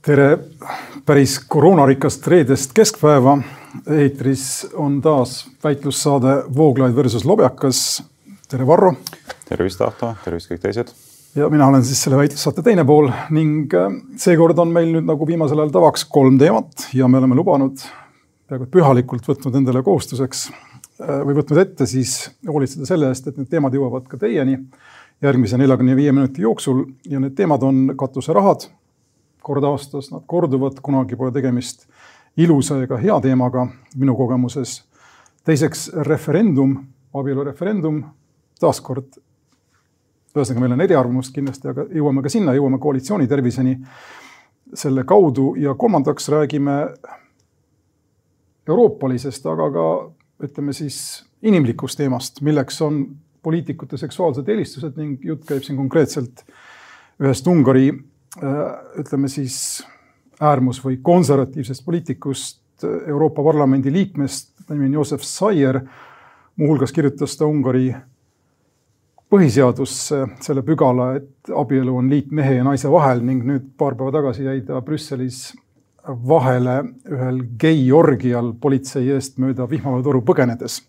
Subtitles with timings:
[0.00, 0.38] tere
[1.06, 3.38] päris koroonarikast reedest keskpäeva.
[3.86, 8.02] eetris on taas väitlussaade Vooglaid versus Lobjakas.
[8.48, 8.94] tere, Varro.
[9.48, 10.88] tervist, Ahto, tervist kõik teised.
[11.34, 15.26] ja mina olen siis selle väitlussaate teine pool ning äh, seekord on meil nüüd nagu
[15.26, 17.84] viimasel ajal tavaks kolm teemat ja me oleme lubanud
[18.48, 23.52] peaaegu pühalikult võtnud endale kohustuseks äh, või võtnud ette siis hoolitseda selle eest, et need
[23.52, 24.56] teemad jõuavad ka teieni
[25.20, 28.70] järgmise neljakümne viie minuti jooksul ja need teemad on katuserahad
[29.42, 31.86] kord aastas, nad korduvad, kunagi pole tegemist
[32.36, 34.82] ilusa ega hea teemaga minu kogemuses.
[35.44, 36.76] teiseks referendum,
[37.14, 38.02] abielureferendum,
[38.60, 39.18] taaskord.
[40.36, 43.78] ühesõnaga, meil on eriarvamust kindlasti, aga jõuame ka sinna, jõuame koalitsiooni terviseni
[44.74, 46.76] selle kaudu ja kolmandaks räägime
[48.68, 49.86] euroopalisest, aga ka
[50.46, 53.02] ütleme siis inimlikust teemast, milleks on
[53.42, 56.44] poliitikute seksuaalsed eelistused ning jutt käib siin konkreetselt
[57.20, 57.88] ühest Ungari
[58.38, 59.82] ütleme siis
[60.40, 65.80] äärmus- või konservatiivsest poliitikust, äh, Euroopa Parlamendi liikmest, nimi on Joosep Saier.
[66.56, 67.94] muuhulgas kirjutas ta Ungari
[69.30, 74.12] põhiseadusse selle pügala, et abielu on liit mehe ja naise vahel ning nüüd paar päeva
[74.12, 75.54] tagasi jäi ta Brüsselis
[76.06, 80.82] vahele ühel geiorgial politsei eest mööda vihmavatoru põgenedes.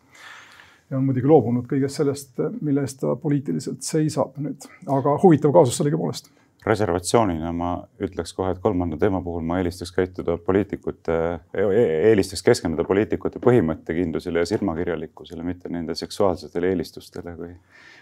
[0.89, 5.77] ja on muidugi loobunud kõigest sellest, mille eest ta poliitiliselt seisab nüüd, aga huvitav kaasus
[5.77, 6.31] sellegipoolest
[6.65, 7.71] reservatsioonina ma
[8.03, 11.17] ütleks kohe, et kolmanda teema puhul ma eelistaks käituda poliitikute,
[11.53, 17.49] e-, e-, eelistaks keskenduda poliitikute põhimõttekindlusele ja silmakirjalikkusele, mitte nende seksuaalsetele eelistustele, kui,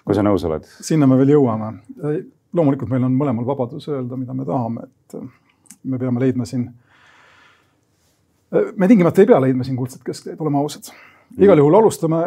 [0.03, 0.67] kui sa nõus oled.
[0.83, 1.71] sinna me veel jõuame.
[2.53, 5.19] loomulikult meil on mõlemal vabadus öelda, mida me tahame, et
[5.83, 6.67] me peame leidma siin.
[8.75, 10.91] me tingimata ei pea leidma siin kuldset keskteed, oleme ausad.
[11.37, 12.23] igal juhul alustame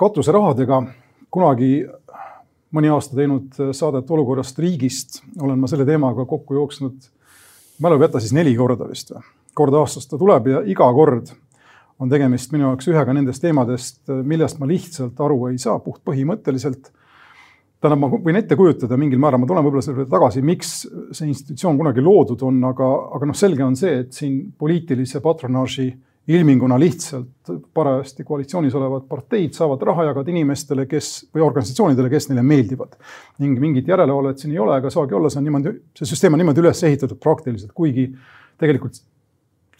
[0.00, 0.82] katuserahadega.
[1.30, 1.84] kunagi
[2.74, 7.08] mõni aasta teinud äh, saadet olukorrast riigist, olen ma selle teemaga kokku jooksnud,
[7.84, 9.24] mälu ei peta siis neli korda vist või,
[9.54, 11.32] kord aastas ta tuleb ja iga kord
[12.02, 16.02] on tegemist minu jaoks ühega nendest teemadest, äh, millest ma lihtsalt aru ei saa, puht
[16.06, 16.90] põhimõtteliselt.
[17.84, 20.70] tähendab, ma võin ette kujutada mingil määral, ma tulen võib-olla selle juurde tagasi, miks
[21.12, 25.90] see institutsioon kunagi loodud on, aga, aga noh, selge on see, et siin poliitilise patronaaži
[26.28, 32.42] ilminguna lihtsalt parajasti koalitsioonis olevad parteid saavad raha jagada inimestele, kes või organisatsioonidele, kes neile
[32.42, 32.96] meeldivad.
[33.38, 36.40] ning mingit järelevalvet siin ei ole ega saagi olla, see on niimoodi, see süsteem on
[36.40, 38.06] niimoodi üles ehitatud praktiliselt, kuigi
[38.58, 39.02] tegelikult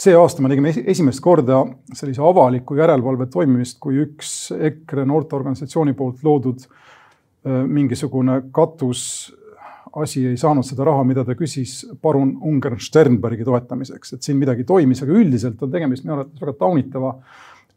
[0.00, 1.62] see aasta me nägime esimest korda
[1.94, 6.66] sellise avaliku järelevalve toimimist, kui üks EKRE noorteorganisatsiooni poolt loodud
[7.44, 9.33] mingisugune katus
[10.03, 14.66] asi ei saanud seda raha, mida ta küsis parun Ungern Sternbergi toetamiseks, et siin midagi
[14.66, 17.15] toimis, aga üldiselt on tegemist minu arvates väga taunitava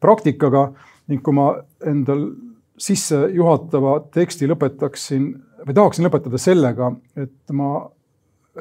[0.02, 0.68] praktikaga
[1.12, 1.52] ning kui ma
[1.86, 2.30] endal
[2.78, 5.30] sissejuhatava teksti lõpetaksin
[5.66, 7.80] või tahaksin lõpetada sellega, et ma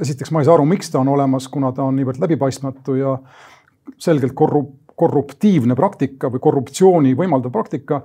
[0.01, 3.17] esiteks ma ei saa aru, miks ta on olemas, kuna ta on niivõrd läbipaistmatu ja
[4.03, 8.03] selgelt korrup-, korruptiivne praktika või korruptsiooni võimaldav praktika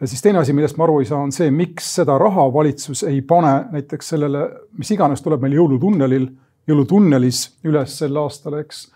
[0.00, 3.02] ja siis teine asi, millest ma aru ei saa, on see, miks seda raha valitsus
[3.08, 4.46] ei pane näiteks sellele,
[4.78, 6.28] mis iganes tuleb meil jõulutunnelil,
[6.70, 8.86] jõulutunnelis üles sel aastal, eks.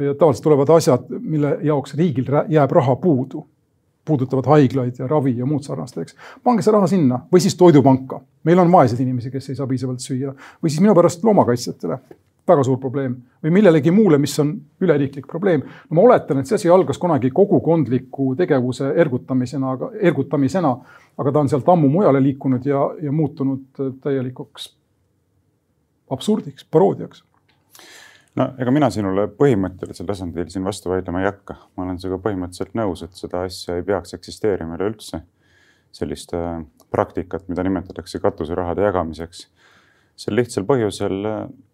[0.00, 3.46] ja tavaliselt tulevad asjad, mille jaoks riigil jääb raha puudu.
[4.04, 6.16] puudutavad haiglaid ja ravi ja muud sarnast, eks.
[6.44, 8.20] pange see raha sinna või siis toidupanka.
[8.44, 11.98] meil on vaeseid inimesi, kes ei saa piisavalt süüa või siis minu pärast loomakaitsjatele
[12.48, 15.62] väga suur probleem või millelegi muule, mis on üleriiklik probleem.
[15.90, 20.72] no ma oletan, et see asi algas kunagi kogukondliku tegevuse ergutamisena, aga ergutamisena,
[21.18, 24.72] aga ta on sealt ammu mujale liikunud ja, ja muutunud täielikuks
[26.12, 27.24] absurdiks, paroodiaks
[28.38, 32.74] no ega mina sinule põhimõttelisel tasandil siin vastu vaidlema ei hakka, ma olen sinuga põhimõtteliselt
[32.78, 35.22] nõus, et seda asja ei peaks eksisteerima üleüldse.
[35.94, 39.44] sellist äh, praktikat, mida nimetatakse katuserahade jagamiseks
[40.16, 41.16] sel lihtsal põhjusel,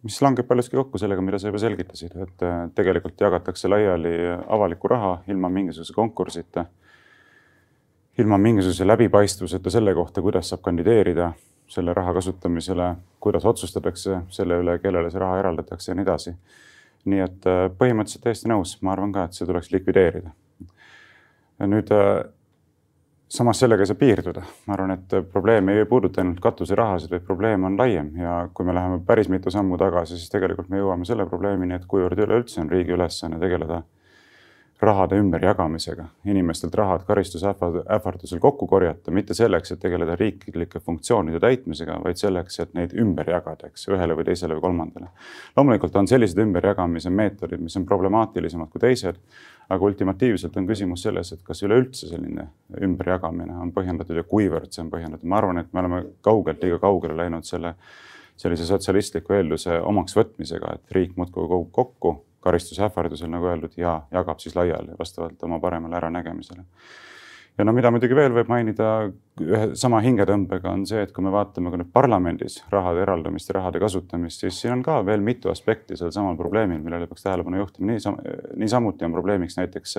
[0.07, 4.15] mis langeb paljuski kokku sellega, mida sa juba selgitasid, et äh, tegelikult jagatakse laiali
[4.49, 6.65] avalikku raha ilma mingisuguse konkursita,
[8.19, 11.33] ilma mingisuguse läbipaistvuseta selle kohta, kuidas saab kandideerida
[11.71, 16.35] selle raha kasutamisele, kuidas otsustatakse selle üle, kellele see raha eraldatakse ja nii edasi.
[17.11, 20.33] nii et äh, põhimõtteliselt täiesti nõus, ma arvan ka, et see tuleks likvideerida.
[21.69, 22.25] nüüd äh,
[23.31, 27.65] samas sellega ei saa piirduda, ma arvan, et probleem ei puuduta ainult katuserahasid, vaid probleem
[27.69, 31.27] on laiem ja kui me läheme päris mitu sammu tagasi, siis tegelikult me jõuame selle
[31.31, 33.83] probleemini, et kuivõrd üleüldse on riigi ülesanne tegeleda
[34.81, 42.17] rahade ümberjagamisega, inimestelt rahad karistusähvardusel kokku korjata, mitte selleks, et tegeleda riiklike funktsioonide täitmisega, vaid
[42.17, 45.11] selleks, et neid ümber jagada, eks ühele või teisele või kolmandale.
[45.57, 49.21] loomulikult on sellised ümberjagamise meetodid, mis on problemaatilisemad kui teised,
[49.71, 52.49] aga ultimatiivselt on küsimus selles, et kas üleüldse selline
[52.83, 55.29] ümberjagamine on põhjendatud ja kuivõrd see on põhjendatud.
[55.31, 57.77] ma arvan, et me oleme kaugelt liiga kaugele läinud selle
[58.41, 63.99] sellise sotsialistliku eelduse omaks võtmisega, et riik muudkui kogub kokku karistuse ähvardusel, nagu öeldud, ja
[64.11, 66.65] jagab siis laiali vastavalt oma paremale äranägemisele
[67.61, 68.89] ja no mida muidugi veel võib mainida
[69.41, 73.59] ühe sama hingetõmbega on see, et kui me vaatame ka nüüd parlamendis rahade eraldamist ja
[73.59, 77.61] rahade kasutamist, siis siin on ka veel mitu aspekti sellel samal probleemil, millele peaks tähelepanu
[77.61, 77.91] juhtima.
[77.93, 78.19] niisam-,
[78.61, 79.97] niisamuti on probleemiks näiteks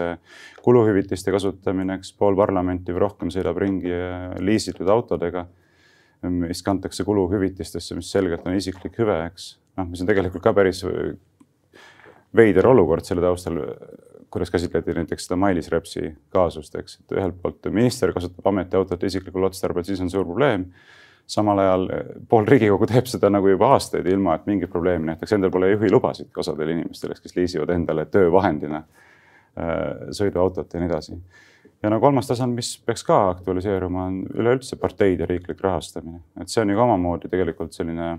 [0.65, 3.93] kuluhüvitiste kasutamine, eks pool parlamenti või rohkem sõidab ringi
[4.41, 5.45] liisitud autodega,
[6.25, 9.51] mis kantakse kuluhüvitistesse, mis selgelt on isiklik hüve, eks.
[9.77, 10.81] noh, mis on tegelikult ka päris
[12.37, 13.61] veider olukord selle taustal
[14.31, 19.49] kuidas käsitleti näiteks seda Mailis Repsi kaasust, eks, et ühelt poolt minister kasutab ametiautot isiklikul
[19.49, 20.71] otstarbel, siis on suur probleem.
[21.31, 25.31] samal ajal eh, pool Riigikogu teeb seda nagu juba aastaid, ilma et mingit probleemi näiteks,
[25.35, 31.21] endal pole juhilubasid ka osadel inimestel, kes liisivad endale töövahendina äh, sõiduautot ja nii edasi.
[31.83, 36.63] ja no kolmas tasand, mis peaks ka aktualiseeruma, on üleüldse parteide riiklik rahastamine, et see
[36.63, 38.17] on ju ka omamoodi tegelikult selline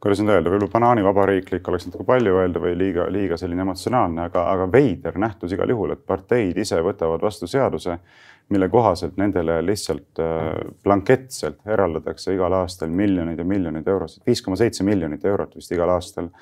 [0.00, 4.46] kuidas nüüd öelda, võib-olla banaanivabariiklik oleks natuke palju öelda või liiga, liiga selline emotsionaalne, aga,
[4.54, 7.98] aga veider nähtus igal juhul, et parteid ise võtavad vastu seaduse,
[8.50, 10.48] mille kohaselt nendele lihtsalt äh,
[10.84, 15.92] blanketselt eraldatakse igal aastal miljoneid ja miljoneid eurosid, viis koma seitse miljonit eurot vist igal
[15.92, 16.32] aastal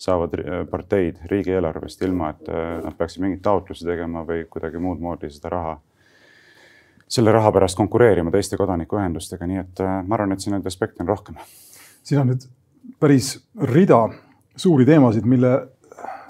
[0.00, 0.32] saavad
[0.70, 5.52] parteid riigieelarvest, ilma et äh, nad peaksid mingeid taotlusi tegema või kuidagi muud moodi seda
[5.52, 5.78] raha
[7.10, 11.02] selle raha pärast konkureerima teiste kodanikuühendustega, nii et äh, ma arvan, et siin neid aspekte
[11.02, 11.42] on rohkem.
[12.06, 12.46] siin on nüüd
[13.00, 13.34] päris
[13.72, 14.08] rida
[14.56, 15.52] suuri teemasid, mille.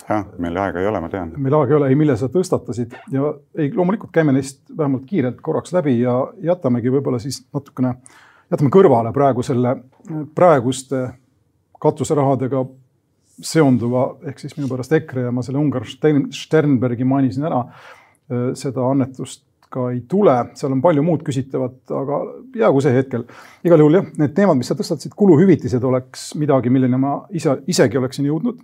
[0.08, 1.32] jah, meil aega ei ole, ma tean.
[1.36, 5.40] meil aega ei ole, ei, mille sa tõstatasid ja ei, loomulikult käime neist vähemalt kiirelt
[5.44, 7.94] korraks läbi ja jätamegi võib-olla siis natukene,
[8.50, 9.76] jätame kõrvale praegu selle
[10.34, 11.06] praeguste
[11.80, 12.64] katuserahadega
[13.40, 17.62] seonduva ehk siis minu pärast EKRE ja ma selle Ungar Sternbergi mainisin ära
[18.58, 22.18] seda annetust ka ei tule, seal on palju muud küsitavat, aga
[22.58, 23.24] jäägu see hetkel.
[23.66, 28.00] igal juhul jah, need teemad, mis sa tõstatasid, kuluhüvitised oleks midagi, milleni ma ise, isegi
[28.00, 28.62] oleksin jõudnud.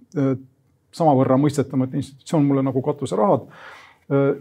[0.97, 3.47] samavõrra mõistetamata institutsioon mulle nagu katuserahad.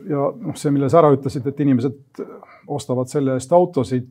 [0.10, 2.26] ja noh, see, mille sa ära ütlesid, et inimesed
[2.68, 4.10] ostavad selle eest autosid,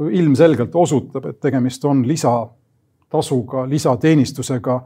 [0.00, 4.80] ilmselgelt osutab, et tegemist on lisatasuga, lisateenistusega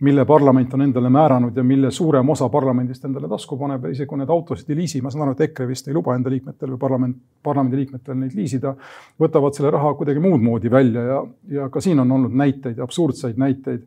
[0.00, 4.08] mille parlament on endale määranud ja mille suurem osa parlamendist endale tasku paneb ja isegi
[4.08, 6.74] kui need autosid ei liisi, ma saan aru, et EKRE vist ei luba enda liikmetel
[6.74, 8.74] või parlament, parlamendi liikmetel neid liisida,
[9.20, 11.22] võtavad selle raha kuidagi muud moodi välja ja,
[11.60, 13.86] ja ka siin on olnud näiteid, absurdseid näiteid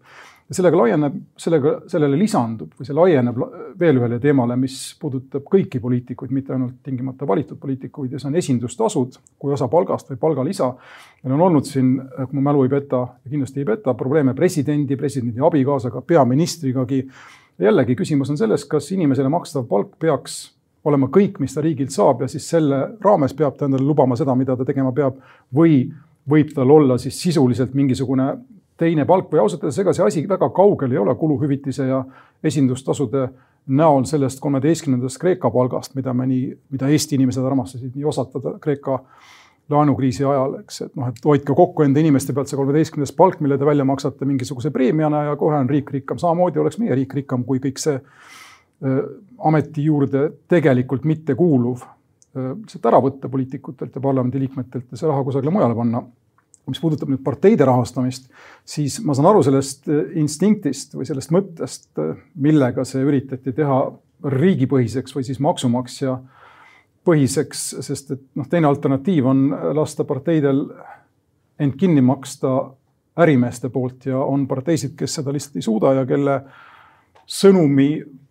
[0.51, 3.37] sellega laieneb, sellega, sellele lisandub või see laieneb
[3.79, 8.37] veel ühele teemale, mis puudutab kõiki poliitikuid, mitte ainult tingimata valitud poliitikuid ja see on
[8.39, 10.71] esindustasud kui osa palgast või palgalisa.
[11.23, 15.39] meil on olnud siin, kui mu mälu ei peta kindlasti ei peta, probleeme presidendi, presidendi
[15.39, 17.07] abikaasaga, peaministrigagi.
[17.59, 22.21] jällegi küsimus on selles, kas inimesele makstav palk peaks olema kõik, mis ta riigilt saab
[22.21, 25.19] ja siis selle raames peab ta endale lubama seda, mida ta tegema peab
[25.53, 25.91] või
[26.29, 28.37] võib tal olla siis sisuliselt mingisugune
[28.79, 32.03] teine palk või ausalt öeldes, ega see asi väga kaugel ei ole kuluhüvitise ja
[32.43, 33.27] esindustasude
[33.69, 39.01] näol sellest kolmeteistkümnendast Kreeka palgast, mida me nii, mida Eesti inimesed armastasid nii osatada Kreeka
[39.69, 43.57] laenukriisi ajal, eks, et noh, et hoidke kokku enda inimeste pealt see kolmeteistkümnes palk, mille
[43.59, 46.17] te välja maksate mingisuguse preemiana ja kohe on riik rikkam.
[46.17, 49.03] samamoodi oleks meie riik rikkam, kui kõik see äh,
[49.45, 55.27] ameti juurde tegelikult mitte kuuluv äh, lihtsalt ära võtta poliitikutelt ja parlamendiliikmetelt ja see raha
[55.27, 56.01] kusagile mujale panna
[56.71, 58.29] mis puudutab nüüd parteide rahastamist,
[58.67, 63.81] siis ma saan aru sellest äh, instinktist või sellest mõttest, äh, millega see üritati teha
[64.39, 66.17] riigipõhiseks või siis maksumaksja
[67.07, 69.45] põhiseks, sest et noh, teine alternatiiv on
[69.77, 70.65] lasta parteidel
[71.59, 72.57] end kinni maksta
[73.19, 76.39] ärimeeste poolt ja on parteisid, kes seda lihtsalt ei suuda ja kelle
[77.29, 77.89] sõnumi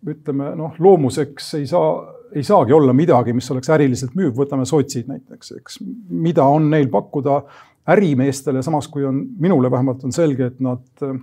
[0.09, 1.91] ütleme noh, loomuseks ei saa,
[2.35, 5.79] ei saagi olla midagi, mis oleks äriliselt müüv, võtame sotsid näiteks, eks,
[6.09, 7.41] mida on neil pakkuda
[7.87, 11.15] ärimeestele, samas kui on, minule vähemalt on selge, et nad äh,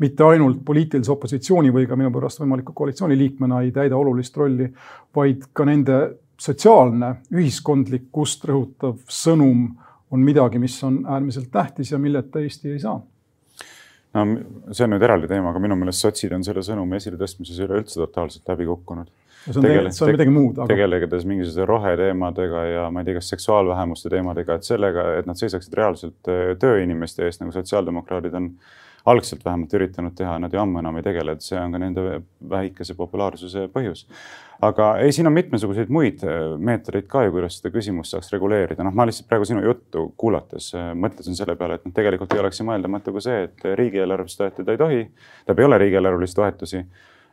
[0.00, 4.70] mitte ainult poliitilise opositsiooni või ka minu pärast võimaliku koalitsiooni liikmena ei täida olulist rolli,
[5.16, 6.00] vaid ka nende
[6.40, 9.66] sotsiaalne, ühiskondlikkust rõhutav sõnum
[10.10, 12.96] on midagi, mis on äärmiselt tähtis ja milleta Eesti ei saa.
[14.16, 14.24] No
[14.74, 18.48] see on nüüd eraldi teema, aga minu meelest sotsid on selle sõnumi esiletõstmises üleüldse totaalselt
[18.50, 19.12] läbi kukkunud
[19.44, 20.68] see on, Tegele, see on midagi muud aga....
[20.74, 25.74] tegeledes mingisuguse roheteemadega ja ma ei tea, kas seksuaalvähemuste teemadega, et sellega, et nad seisaksid
[25.80, 28.52] reaalselt äh, tööinimeste eest, nagu sotsiaaldemokraadid on
[29.08, 32.20] algselt vähemalt üritanud teha, nad ju ammu enam ei tegele, et see on ka nende
[32.50, 34.06] väikese populaarsuse põhjus.
[34.60, 38.84] aga ei, siin on mitmesuguseid muid äh, meetodeid ka ju, kuidas seda küsimust saaks reguleerida,
[38.84, 42.42] noh, ma lihtsalt praegu sinu juttu kuulates äh, mõtlesin selle peale, et noh, tegelikult ei
[42.42, 45.00] oleks ju mõeldamatu ka see, et riigieelarvelist toetada ei tohi,
[45.46, 46.84] tähendab, ei ole riigieelarvelisi toetusi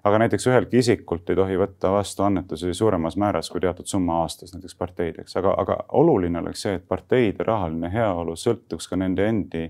[0.07, 4.53] aga näiteks üheltki isikult ei tohi võtta vastu annetusi suuremas määras kui teatud summa aastas,
[4.55, 9.63] näiteks parteideks, aga, aga oluline oleks see, et parteide rahaline heaolu sõltuks ka nende endi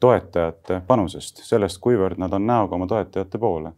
[0.00, 3.72] toetajate panusest, sellest, kuivõrd nad on näoga oma toetajate poole.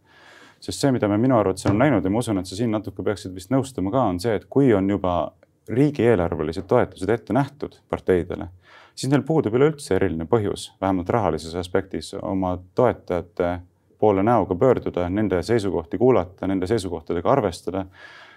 [0.60, 3.02] sest see, mida me minu arvates oleme näinud ja ma usun, et sa siin natuke
[3.02, 5.32] peaksid vist nõustuma ka, on see, et kui on juba
[5.68, 8.50] riigieelarvelised toetused ette nähtud parteidele,
[8.94, 13.60] siis neil puudub üleüldse eriline põhjus, vähemalt rahalises aspektis, oma toetajate
[14.00, 17.84] poole näoga pöörduda, nende seisukohti kuulata, nende seisukohtadega arvestada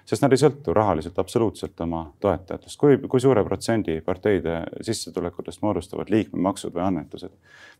[0.05, 2.77] sest nad ei sõltu rahaliselt absoluutselt oma toetajatest.
[2.79, 7.31] kui, kui suure protsendi parteide sissetulekutest moodustavad liikmemaksud või annetused?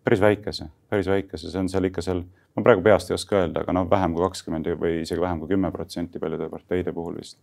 [0.03, 2.23] päris väikese, päris väikese, see on seal ikka seal,
[2.55, 5.53] ma praegu peast ei oska öelda, aga noh, vähem kui kakskümmend või isegi vähem kui
[5.53, 7.39] kümme protsenti paljude parteide puhul vist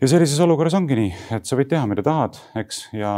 [0.00, 3.12] ja sellises olukorras ongi nii, et sa võid teha, mida tahad, eks, ja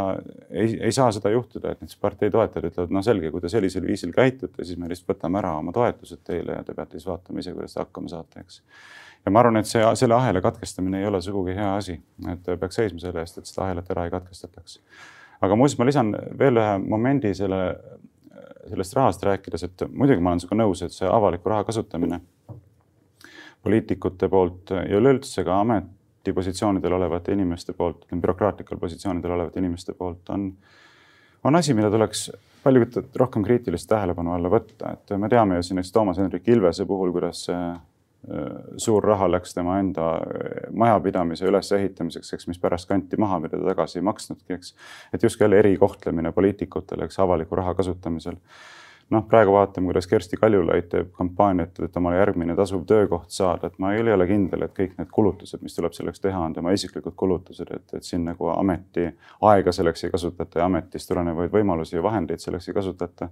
[0.50, 3.86] ei, ei saa seda juhtuda, et näiteks partei toetajad ütlevad, no selge, kui te sellisel
[3.86, 7.42] viisil käitute, siis me lihtsalt võtame ära oma toetused teile ja te peate siis vaatama
[7.42, 8.62] ise, kuidas te hakkama saate, eks
[9.26, 11.98] ja ma arvan, et see, selle ahela katkestamine ei ole sugugi hea asi,
[12.30, 14.78] et peaks seisma selle eest, et seda ahelat ära ei katkestataks.
[15.42, 17.60] aga muuseas, ma lisan veel ühe momendi selle,
[18.70, 22.20] sellest rahast rääkides, et muidugi ma olen sinuga nõus, et see avaliku raha kasutamine
[23.66, 25.58] poliitikute poolt ja üleüldse ka
[26.26, 30.52] ametipositsioonidel olevate inimeste poolt, bürokraatlikel positsioonidel olevate inimeste poolt on,
[31.44, 32.30] on asi, mida tuleks
[32.64, 36.86] palju rohkem kriitilist tähelepanu alla võtta, et me teame ju siin näiteks Toomas Hendrik Ilvese
[36.86, 37.60] puhul, kuidas see
[38.82, 40.16] suur raha läks tema enda
[40.74, 44.74] majapidamise ülesehitamiseks, eks, mis pärast kanti maha, mida ta tagasi ei maksnudki, eks.
[45.14, 48.40] et justkui jälle erikohtlemine poliitikutele, eks, avaliku raha kasutamisel
[49.10, 53.78] noh, praegu vaatame, kuidas Kersti Kaljulaid teeb kampaaniat, et omale järgmine tasuv töökoht saada, et
[53.82, 57.14] ma ei ole kindel, et kõik need kulutused, mis tuleb selleks teha, on tema isiklikud
[57.18, 59.06] kulutused, et, et siin nagu ameti
[59.50, 63.28] aega selleks ei kasutata ja ametist tulenevaid võimalusi ja vahendeid selleks ei kasutata.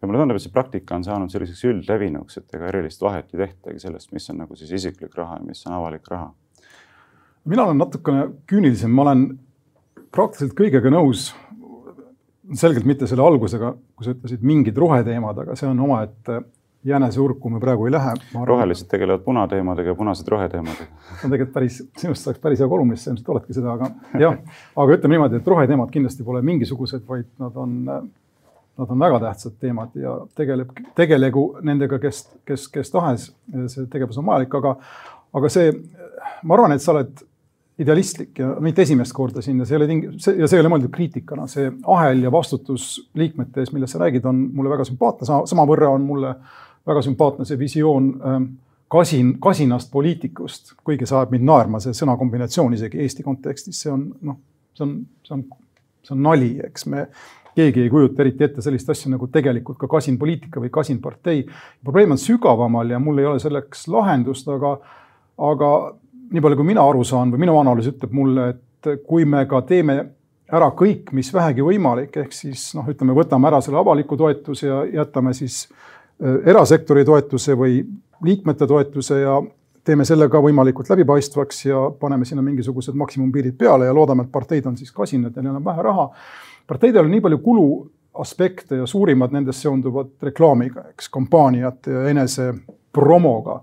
[0.00, 3.46] ja mulle tundub, et see praktika on saanud selliseks üldlevinuks, et ega erilist vahet ei
[3.46, 6.30] tehtagi sellest, mis on nagu siis isiklik raha ja mis on avalik raha.
[7.44, 9.26] mina olen natukene küünilisem, ma olen
[10.14, 11.32] praktiliselt kõigega nõus
[12.54, 16.42] selgelt mitte selle algusega, kui sa ütlesid mingid roheteemad, aga see on omaette
[16.86, 18.12] jänesehurk, kuhu me praegu ei lähe.
[18.44, 20.84] rohelised tegelevad punateemadega ja punased roheteemadega.
[20.84, 23.90] see on tegelikult päris, sinust saaks päris hea kolumnist, sa ilmselt oledki seda, aga
[24.22, 24.38] jah,
[24.76, 27.76] aga ütleme niimoodi, et roheteemad kindlasti pole mingisugused, vaid nad on,
[28.78, 33.30] nad on väga tähtsad teemad ja tegeleb, tegelegu nendega, kes, kes, kes tahes.
[33.66, 34.76] see tegevus on vajalik, aga,
[35.40, 35.72] aga see,
[36.42, 37.26] ma arvan, et sa oled
[37.78, 40.64] idealistlik ja mitte esimest korda siin ja see ei ole ting-, see ja see ei
[40.64, 44.86] ole mõeldud kriitikana, see ahel ja vastutus liikmete ees, millest sa räägid, on mulle väga
[44.88, 46.32] sümpaatne, samavõrra on mulle
[46.88, 48.48] väga sümpaatne see visioon ähm,
[48.92, 54.06] kasin, kasinast poliitikust, kuigi see ajab mind naerma, see sõnakombinatsioon isegi Eesti kontekstis, see on
[54.24, 54.38] noh,
[54.76, 54.94] see on,
[55.26, 55.44] see on,
[56.06, 57.08] see on nali, eks me
[57.56, 61.44] keegi ei kujuta eriti ette sellist asja nagu tegelikult ka kasin poliitika või kasin partei.
[61.84, 64.76] probleem on sügavamal ja mul ei ole selleks lahendust, aga,
[65.52, 65.70] aga
[66.32, 69.62] nii palju, kui mina aru saan või minu analüüs ütleb mulle, et kui me ka
[69.66, 69.98] teeme
[70.52, 74.82] ära kõik, mis vähegi võimalik, ehk siis noh, ütleme, võtame ära selle avaliku toetuse ja
[75.00, 77.80] jätame siis äh, erasektori toetuse või
[78.24, 79.40] liikmete toetuse ja
[79.86, 84.66] teeme selle ka võimalikult läbipaistvaks ja paneme sinna mingisugused maksimumpiirid peale ja loodame, et parteid
[84.66, 86.08] on siis kasinad ja neil on vähe raha.
[86.66, 87.68] parteidel on nii palju kulu
[88.22, 92.52] aspekte ja suurimad nendest seonduvad reklaamiga, eks, kampaaniate ja enese
[92.92, 93.60] promoga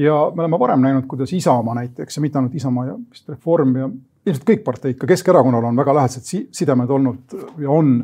[0.00, 3.76] ja me oleme varem näinud, kuidas Isamaa näiteks ja mitte ainult Isamaa ja vist Reform
[3.76, 3.88] ja
[4.26, 7.98] ilmselt kõik parteid, ka Keskerakonnal on väga lähedased sidemed olnud ja on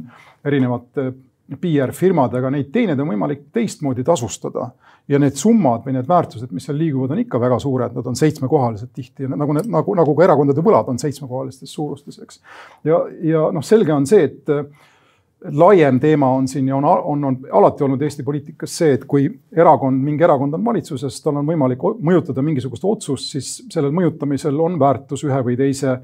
[0.47, 1.13] erinevate
[1.47, 4.71] PR-firmadega, neid teineid on võimalik teistmoodi tasustada.
[5.09, 8.17] ja need summad või need väärtused, mis seal liiguvad, on ikka väga suured, nad on
[8.19, 12.41] seitsmekohalised tihti nagu need, nagu, nagu ka erakondade võlad on seitsmekohalistes suurustes, eks.
[12.89, 14.51] ja, ja noh, selge on see, et
[15.45, 19.27] laiem teema on siin ja on, on, on alati olnud Eesti poliitikas see, et kui
[19.57, 24.79] erakond, mingi erakond on valitsuses, tal on võimalik mõjutada mingisugust otsust, siis sellel mõjutamisel on
[24.81, 25.99] väärtus ühe või teise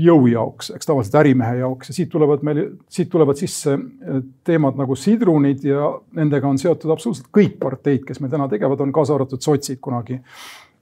[0.00, 1.90] jõu jaoks, eks tavaliselt ärimehe jaoks.
[1.90, 6.90] Ja siit tulevad meil, siit tulevad sisse eh, teemad nagu sidrunid ja nendega on seotud
[6.92, 9.80] absoluutselt kõik parteid, kes meil täna tegevad on, kaasa arvatud sotsid.
[9.84, 10.18] Kunagi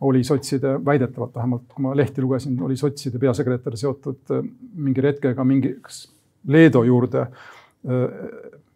[0.04, 4.46] oli sotside, väidetavalt vähemalt, kui ma lehti lugesin, oli sotside peasekretär seotud eh,
[4.78, 6.04] mingi hetkega mingi, kas
[6.48, 7.26] Leedo juurde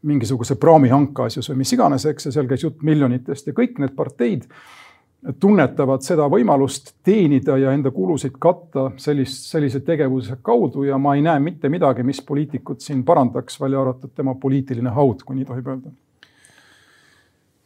[0.09, 3.95] mingisuguse praamihanke asjus või mis iganes, eks, ja seal käis jutt miljonitest ja kõik need
[3.97, 4.45] parteid
[5.41, 11.25] tunnetavad seda võimalust teenida ja enda kulusid katta sellist, sellise tegevuse kaudu ja ma ei
[11.27, 15.73] näe mitte midagi, mis poliitikut siin parandaks, välja arvatud tema poliitiline haud, kui nii tohib
[15.75, 15.91] öelda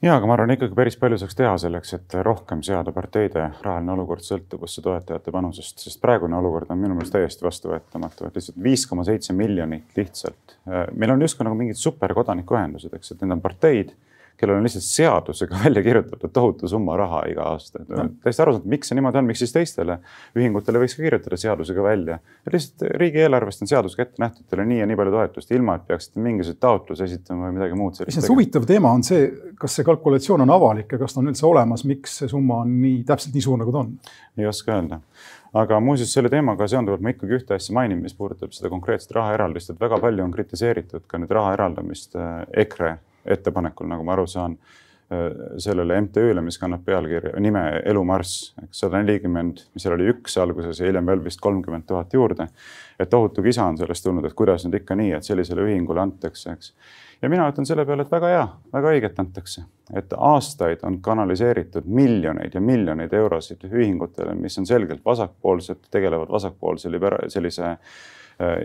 [0.02, 3.94] ja, aga ma arvan ikkagi päris palju saaks teha selleks, et rohkem seada parteide rahaline
[3.94, 8.86] olukord sõltuvusse toetajate panusest, sest praegune olukord on minu meelest täiesti vastuvõetamatu, et lihtsalt viis
[8.90, 10.58] koma seitse miljonit lihtsalt.
[10.94, 13.94] meil on justkui nagu mingid superkodanikuühendused, eks, et need on parteid,
[14.40, 17.84] kellel on lihtsalt seadusega välja kirjutatud tohutu summa raha iga aasta.
[17.86, 19.98] täiesti arusaamatu, miks see niimoodi on, miks siis teistele
[20.38, 22.18] ühingutele võiks ka kirjutada seadusega välja.
[22.52, 26.24] lihtsalt riigieelarvest on seadusega ette nähtud teile nii ja nii palju toetust, ilma et peaksite
[26.24, 28.30] mingisuguseid taotlusi esitama või midagi muud sellist.
[28.32, 31.86] huvitav teema on see, kas see kalkulatsioon on avalik ja kas ta on üldse olemas,
[31.88, 33.94] miks see summa on nii täpselt nii suur, nagu ta on?
[34.38, 35.02] ei oska öelda
[35.52, 39.72] aga muuseas, selle teemaga seonduvalt ma ikkagi ühte asja mainin, mis puudutab seda konkreetset rahaeraldist,
[39.72, 44.26] et väga palju on kritiseeritud ka nüüd raha eraldamist äh, EKRE ettepanekul, nagu ma aru
[44.26, 44.56] saan,
[45.58, 50.88] sellele MTÜ-le, mis kannab pealkirja, nime Elumarss, eks sada nelikümmend, seal oli üks alguses ja
[50.88, 52.48] hiljem veel vist kolmkümmend tuhat juurde.
[53.00, 56.52] et tohutu kisa on sellest tulnud, et kuidas nüüd ikka nii, et sellisele ühingule antakse,
[56.52, 56.72] eks.
[57.22, 61.84] ja mina ütlen selle peale, et väga hea, väga õiget antakse, et aastaid on kanaliseeritud
[61.86, 67.78] miljoneid ja miljoneid eurosid ühingutele, mis on selgelt vasakpoolsed, tegelevad vasakpoolse libera-, sellise Äh,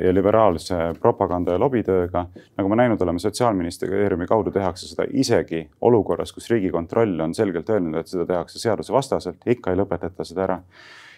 [0.03, 2.25] ja liberaalse propaganda ja lobitööga.
[2.57, 7.99] nagu me näinud oleme, sotsiaalministeeriumi kaudu tehakse seda isegi olukorras, kus Riigikontroll on selgelt öelnud,
[7.99, 10.59] et seda tehakse seadusevastaselt, ikka ei lõpetata seda ära.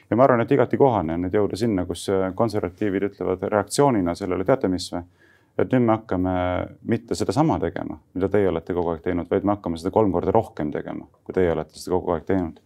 [0.10, 4.46] ja ma arvan, et igati kohane on nüüd jõuda sinna, kus konservatiivid ütlevad reaktsioonina sellele,
[4.46, 6.36] teate mis või et nüüd me hakkame
[6.88, 10.32] mitte sedasama tegema, mida teie olete kogu aeg teinud, vaid me hakkame seda kolm korda
[10.32, 12.62] rohkem tegema, kui teie olete seda kogu aeg teinud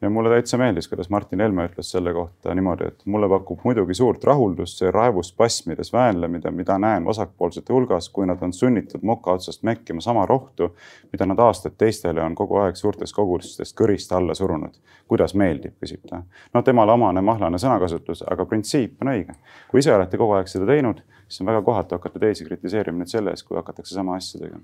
[0.00, 3.94] ja mulle täitsa meeldis, kuidas Martin Helme ütles selle kohta niimoodi, et mulle pakub muidugi
[3.98, 9.62] suurt rahuldust see raevuspasmides väänlemine, mida näen vasakpoolsete hulgas, kui nad on sunnitud moka otsast
[9.66, 10.70] mekkima sama rohtu,
[11.12, 14.78] mida nad aastaid teistele on kogu aeg suurtes kogustes kõrist alla surunud.
[15.08, 16.22] kuidas meeldib, küsib ta.
[16.54, 19.34] no temale omane mahlane sõnakasutus, aga printsiip on õige.
[19.68, 23.10] kui ise olete kogu aeg seda teinud, siis on väga kohatu hakata teisi kritiseerima nüüd
[23.10, 24.62] selle eest, kui hakatakse sama asja tegema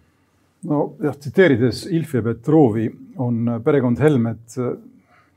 [0.65, 4.59] nojah, tsiteerides Ilfi Petrovi on perekond Helmed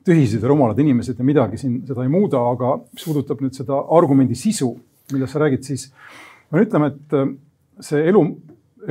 [0.07, 3.79] tühised ja rumalad inimesed ja midagi siin seda ei muuda, aga mis puudutab nüüd seda
[3.97, 4.71] argumendi sisu,
[5.13, 5.89] millest sa räägid, siis
[6.51, 7.31] me ütleme, et äh,
[7.83, 8.23] see elu,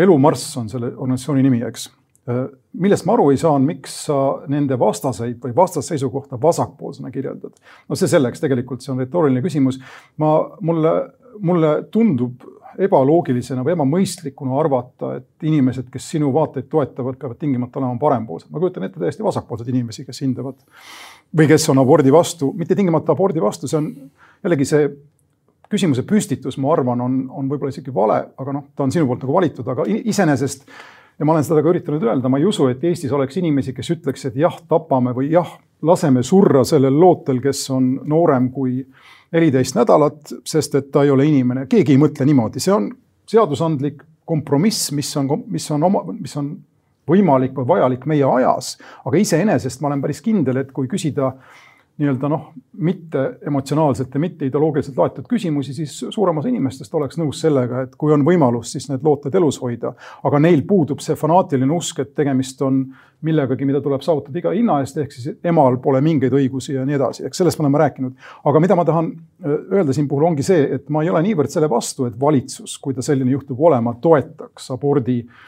[0.07, 1.89] elumarss on selle organisatsiooni nimi, eks.
[2.31, 2.43] Äh,
[2.83, 4.19] millest ma aru ei saa, on miks sa
[4.53, 7.55] nende vastaseid või vastasseisukohta vasakpoolsena kirjeldad.
[7.89, 9.81] no see selleks, tegelikult see on retooriline küsimus.
[10.23, 10.95] ma, mulle,
[11.41, 12.45] mulle tundub
[12.87, 18.51] ebaloogilisena või ebamõistlikuna arvata, et inimesed, kes sinu vaateid toetavad, peavad tingimata olema parempoolsed.
[18.51, 20.61] ma kujutan ette täiesti vasakpoolseid inimesi, kes hindavad
[21.37, 23.91] või kes on abordi vastu, mitte tingimata abordi vastu, see on
[24.45, 24.91] jällegi see
[25.71, 29.25] küsimuse püstitus, ma arvan, on, on võib-olla isegi vale, aga noh, ta on sinu poolt
[29.25, 30.69] nagu valitud, aga iseenesest
[31.19, 33.91] ja ma olen seda ka üritanud öelda, ma ei usu, et Eestis oleks inimesi, kes
[33.97, 38.83] ütleks, et jah, tapame või jah, laseme surra sellel lootel, kes on noorem kui
[39.33, 42.91] neliteist nädalat, sest et ta ei ole inimene, keegi ei mõtle niimoodi, see on
[43.27, 46.51] seadusandlik kompromiss, mis on, mis on oma, mis on
[47.07, 48.77] võimalik või vajalik meie ajas.
[49.05, 51.33] aga iseenesest ma olen päris kindel, et kui küsida
[51.97, 52.51] nii-öelda noh,
[52.85, 57.95] mitte emotsionaalselt ja mitte ideoloogiliselt laetud küsimusi, siis suurem osa inimestest oleks nõus sellega, et
[57.97, 59.95] kui on võimalus, siis need looted elus hoida.
[60.29, 62.85] aga neil puudub see fanaatiline usk, et tegemist on
[63.25, 66.99] millegagi, mida tuleb saavutada iga hinna eest, ehk siis emal pole mingeid õigusi ja nii
[66.99, 68.31] edasi, eks sellest me oleme rääkinud.
[68.45, 71.53] aga mida ma tahan äh, öelda siin puhul ongi see, et ma ei ole niivõrd
[71.53, 75.45] selle vastu, et valitsus, kui ta selline juhtub olema, toetaks abordi äh,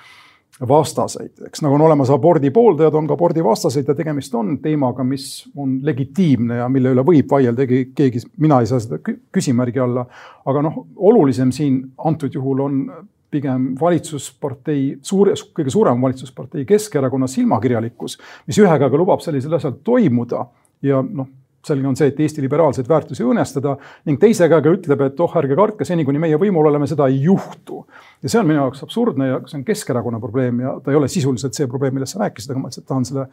[0.67, 5.05] vastaseid, eks nagu on olemas abordi pooldajad, on ka abordi vastaseid ja tegemist on teemaga,
[5.07, 10.07] mis on legitiimne ja mille üle võib vaielda, keegi, mina ei saa seda küsimärgi alla.
[10.49, 12.83] aga noh, olulisem siin antud juhul on
[13.31, 18.17] pigem valitsuspartei, suure, kõige suurem valitsuspartei Keskerakonna silmakirjalikkus,
[18.49, 20.47] mis ühe käega lubab sellisel asjal toimuda.
[20.83, 21.29] Ja noh,
[21.69, 23.77] selge on see, et Eesti liberaalseid väärtusi õõnestada
[24.09, 27.21] ning teise käega ütleb, et oh, ärge kartke, seni kuni meie võimul oleme, seda ei
[27.25, 27.85] juhtu.
[28.23, 31.09] ja see on minu jaoks absurdne ja see on Keskerakonna probleem ja ta ei ole
[31.13, 33.29] sisuliselt see probleem, millest sa rääkisid, aga ma lihtsalt tahan selle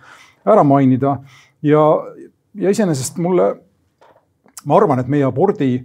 [0.45, 1.17] ära mainida.
[1.63, 1.83] ja,
[2.55, 3.49] ja iseenesest mulle,
[4.65, 5.79] ma arvan, et meie abordi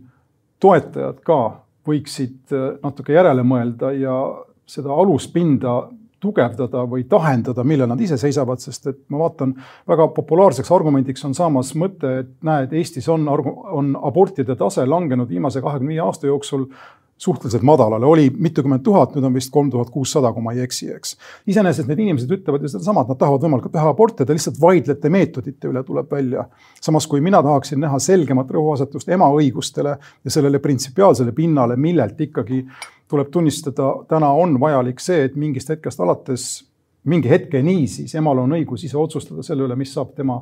[0.61, 1.41] toetajad ka
[1.89, 4.17] võiksid natuke järele mõelda ja
[4.69, 5.81] seda aluspinda
[6.20, 9.54] tugevdada või tahendada, millel nad ise seisavad, sest et ma vaatan,
[9.88, 15.62] väga populaarseks argumendiks on saamas mõte, et näed, Eestis on, on abortide tase langenud viimase
[15.64, 16.68] kahekümne viie aasta jooksul
[17.20, 20.87] suhteliselt madalale, oli mitukümmend tuhat, nüüd on vist kolm tuhat kuussada, kui ma ei eksi,
[20.94, 21.16] eks.
[21.52, 25.12] iseenesest need inimesed ütlevad ju sedasama, et nad tahavad võimalikult vähe aborte, te lihtsalt vaidlete
[25.12, 26.46] meetodite üle, tuleb välja.
[26.80, 32.62] samas kui mina tahaksin näha selgemat rõhuasetust ema õigustele ja sellele printsipiaalsele pinnale, millelt ikkagi
[33.11, 36.46] tuleb tunnistada, täna on vajalik see, et mingist hetkest alates,
[37.11, 40.40] mingi hetkeni siis emal on õigus ise otsustada selle üle, mis saab tema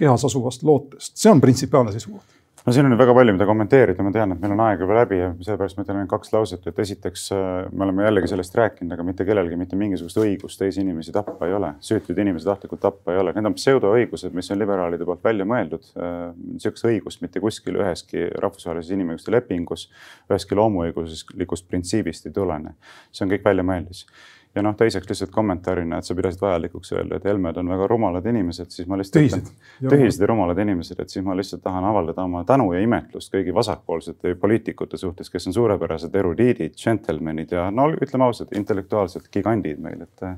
[0.00, 2.39] kehas asuvast lootest, see on printsipiaalne seisukoht
[2.70, 5.16] no siin on väga palju, mida kommenteerida, ma tean, et meil on aeg juba läbi
[5.18, 8.94] ja sellepärast ma ütlen ainult kaks lauset, et esiteks äh, me oleme jällegi sellest rääkinud,
[8.94, 13.16] aga mitte kellelgi mitte mingisugust õigust teisi inimesi tappa ei ole, süütuid inimesi tahtlikult tappa
[13.16, 15.90] ei ole, need on pseudoõigused, mis on liberaalide poolt välja mõeldud.
[15.98, 16.18] Äh,
[16.62, 19.88] sihukest õigust mitte kuskil üheski rahvusvahelises inimõiguste lepingus,
[20.30, 22.76] üheski loomuõiguslikust printsiibist ei tulene.
[23.10, 24.06] see on kõik väljamõeldis
[24.54, 28.26] ja noh, teiseks lihtsalt kommentaarina, et sa pidasid vajalikuks öelda, et Helmed on väga rumalad
[28.26, 29.22] inimesed, siis ma lihtsalt.
[29.22, 29.50] tühised.
[29.88, 33.54] tühised ja rumalad inimesed, et siis ma lihtsalt tahan avaldada oma tänu ja imetlust kõigi
[33.54, 40.02] vasakpoolsete poliitikute suhtes, kes on suurepärased erudiidid, džentelmenid ja no ütleme ausalt, intellektuaalsed gigandid meil,
[40.02, 40.30] et,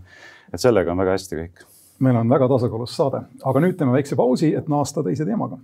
[0.52, 1.68] et sellega on väga hästi kõik.
[2.00, 5.58] meil on väga tasakaalus saade, aga nüüd teeme väikse pausi, et naasta teise teemaga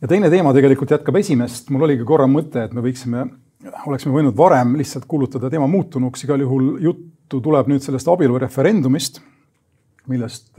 [0.00, 3.26] ja teine teema tegelikult jätkab esimest, mul oligi korra mõte, et me võiksime,
[3.88, 9.22] oleksime võinud varem lihtsalt kuulutada teema muutunuks, igal juhul juttu tuleb nüüd sellest abielureferendumist,
[10.10, 10.52] millest,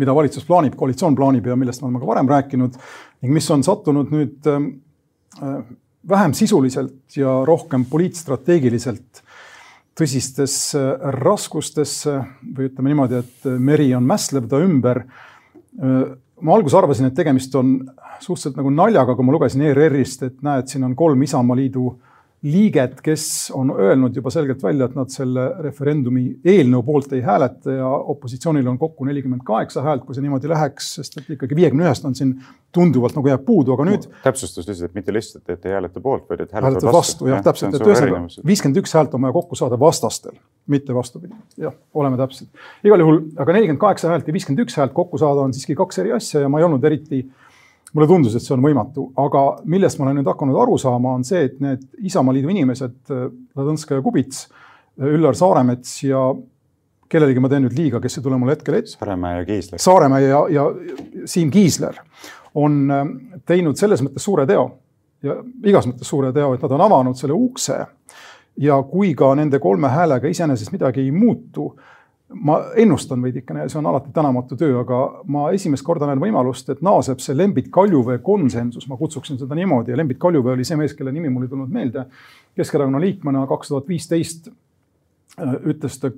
[0.00, 2.78] mida valitsus plaanib, koalitsioon plaanib ja millest me oleme ka varem rääkinud
[3.24, 5.58] ning mis on sattunud nüüd äh,
[6.08, 9.22] vähem sisuliselt ja rohkem poliitstrateegiliselt
[9.98, 10.82] tõsistesse
[11.20, 15.04] raskustesse või ütleme niimoodi, et meri on mässlev ta ümber.
[16.40, 17.76] Ma alguses arvasin, et tegemist on
[18.20, 21.86] suhteliselt nagu naljaga, kui ma lugesin ERR-ist, et näed, siin on kolm Isamaaliidu
[22.44, 27.76] liiget, kes on öelnud juba selgelt välja, et nad selle referendumi eelnõu poolt ei hääleta
[27.78, 31.86] ja opositsioonil on kokku nelikümmend kaheksa häält, kui see niimoodi läheks, sest et ikkagi viiekümne
[31.86, 32.34] ühest on siin
[32.74, 34.20] tunduvalt nagu jääb puudu, aga nüüd no,.
[34.26, 37.30] täpsustus lihtsalt, et mitte lihtsalt, et ei hääleta poolt, vaid et hääletavad vastu, vastu.
[37.32, 40.36] jah, täpselt, et ühesõnaga viiskümmend üks häält on vaja kokku saada vastastel,
[40.74, 41.32] mitte vastupidi.
[41.64, 42.50] jah, oleme täpsed.
[42.84, 46.02] igal juhul, aga nelikümmend kaheksa häält ja viiskümmend üks häält kokku saada on siiski kaks
[46.04, 47.43] eri asja ja ma ei olnud eriti äh,
[47.94, 51.24] mulle tundus, et see on võimatu, aga millest ma olen nüüd hakanud aru saama, on
[51.26, 52.96] see, et need Isamaaliidu inimesed,
[53.54, 54.48] Ladõnskaja Kubits,
[54.98, 56.24] Üllar Saaremets ja
[57.10, 58.96] kellelegi ma teen nüüd liiga, kes ei tule mulle hetkel ette.
[58.96, 59.82] Saaremäe ja Kiisler.
[59.82, 60.64] Saaremäe ja, ja
[61.30, 62.00] Siim Kiisler
[62.58, 63.04] on äh,
[63.46, 64.68] teinud selles mõttes suure teo
[65.24, 67.84] ja igas mõttes suure teo, et nad on avanud selle ukse.
[68.60, 71.72] ja kui ka nende kolme häälega iseenesest midagi ei muutu
[72.32, 76.82] ma ennustan veidikene see on alati tänamatu töö, aga ma esimest korda näen võimalust, et
[76.82, 80.96] naaseb see Lembit Kaljuvee konsensus, ma kutsuksin seda niimoodi ja Lembit Kaljuvee oli see mees,
[80.96, 82.06] kelle nimi mul ei tulnud meelde.
[82.56, 86.10] Keskerakonna liikmena kaks tuhat viisteist äh, ütles ta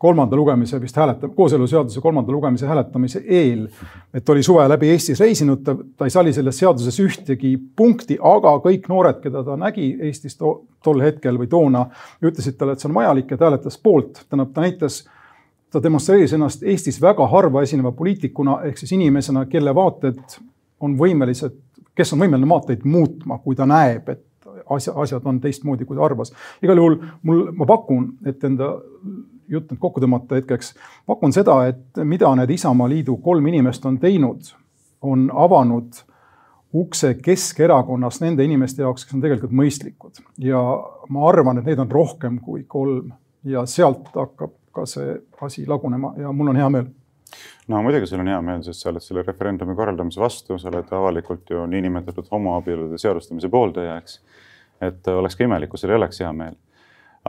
[0.00, 3.66] kolmanda lugemise vist hääletab, kooseluseaduse kolmanda lugemise hääletamise eel,
[4.14, 8.54] et oli suve läbi Eestis reisinud, ta, ta ei sali selles seaduses ühtegi punkti, aga
[8.64, 11.84] kõik noored, keda ta nägi Eestis to, tol hetkel või toona,
[12.24, 15.02] ütlesid talle, et see on vajalik ja ta hääletas poolt, tähendab, ta näitas
[15.70, 20.18] ta demonstreeris ennast Eestis väga harva esineva poliitikuna ehk siis inimesena, kelle vaated
[20.80, 21.56] on võimelised,
[21.94, 26.04] kes on võimeline vaateid muutma, kui ta näeb, et asja, asjad on teistmoodi, kui ta
[26.04, 26.32] arvas.
[26.62, 28.72] igal juhul mul, ma pakun, et enda
[29.50, 30.74] jutt nüüd kokku tõmmata hetkeks,
[31.06, 34.52] pakun seda, et mida need Isamaaliidu kolm inimest on teinud,
[35.02, 36.04] on avanud
[36.74, 40.22] ukse Keskerakonnas nende inimeste jaoks, kes on tegelikult mõistlikud.
[40.38, 40.60] Ja
[41.10, 43.10] ma arvan, et neid on rohkem kui kolm.
[43.44, 46.90] Ja sealt hakkab ka see asi lagunema ja mul on hea meel
[47.68, 50.90] no muidugi sul on hea meel, sest sa oled selle referendumi korraldamise vastu, sa oled
[50.96, 54.18] avalikult ju niinimetatud homoabielude seadustamise pooldaja, eks.
[54.82, 56.58] et oleks ka imelik, kui sul ei oleks hea meel.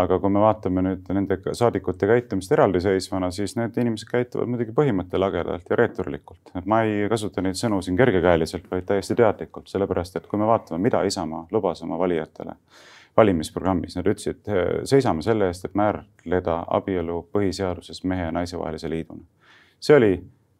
[0.01, 5.67] aga kui me vaatame nüüd nende saadikute käitumist eraldiseisvana, siis need inimesed käituvad muidugi põhimõttelagedalt
[5.69, 6.53] ja reeturlikult.
[6.55, 10.47] et ma ei kasuta neid sõnu siin kergekäeliselt, vaid täiesti teadlikult, sellepärast et kui me
[10.47, 12.55] vaatame, mida Isamaa lubas oma valijatele
[13.17, 14.45] valimisprogrammis, nad ütlesid,
[14.87, 19.23] seisame selle eest, et määratleda abielu põhiseaduses mehe ja naise vahelise liiduna.
[19.79, 20.11] see oli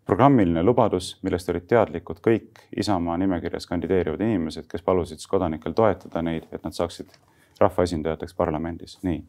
[0.06, 6.48] programmiline lubadus, millest olid teadlikud kõik Isamaa nimekirjas kandideerivad inimesed, kes palusid kodanikel toetada neid,
[6.52, 7.14] et nad saaksid
[7.60, 9.00] rahvaesindajateks parlamendis.
[9.04, 9.24] nii.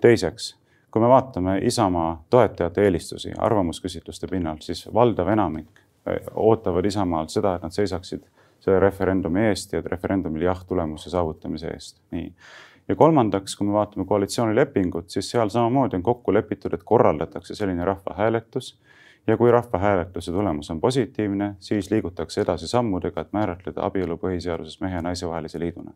[0.00, 0.56] teiseks,
[0.90, 7.54] kui me vaatame Isamaa toetajate eelistusi arvamusküsitluste pinnalt, siis valdav enamik eh, ootavad Isamaalt seda,
[7.54, 8.26] et nad seisaksid
[8.78, 12.00] referendumi eest ja referendumil jah-tulemuse saavutamise eest.
[12.10, 12.32] nii.
[12.88, 17.84] ja kolmandaks, kui me vaatame koalitsioonilepingut, siis seal samamoodi on kokku lepitud, et korraldatakse selline
[17.84, 18.76] rahvahääletus
[19.26, 24.94] ja kui rahvahääletuse tulemus on positiivne, siis liigutakse edasi sammudega, et määratleda abielu põhiseaduses mehe
[24.94, 25.92] ja naise vahelise liiduna.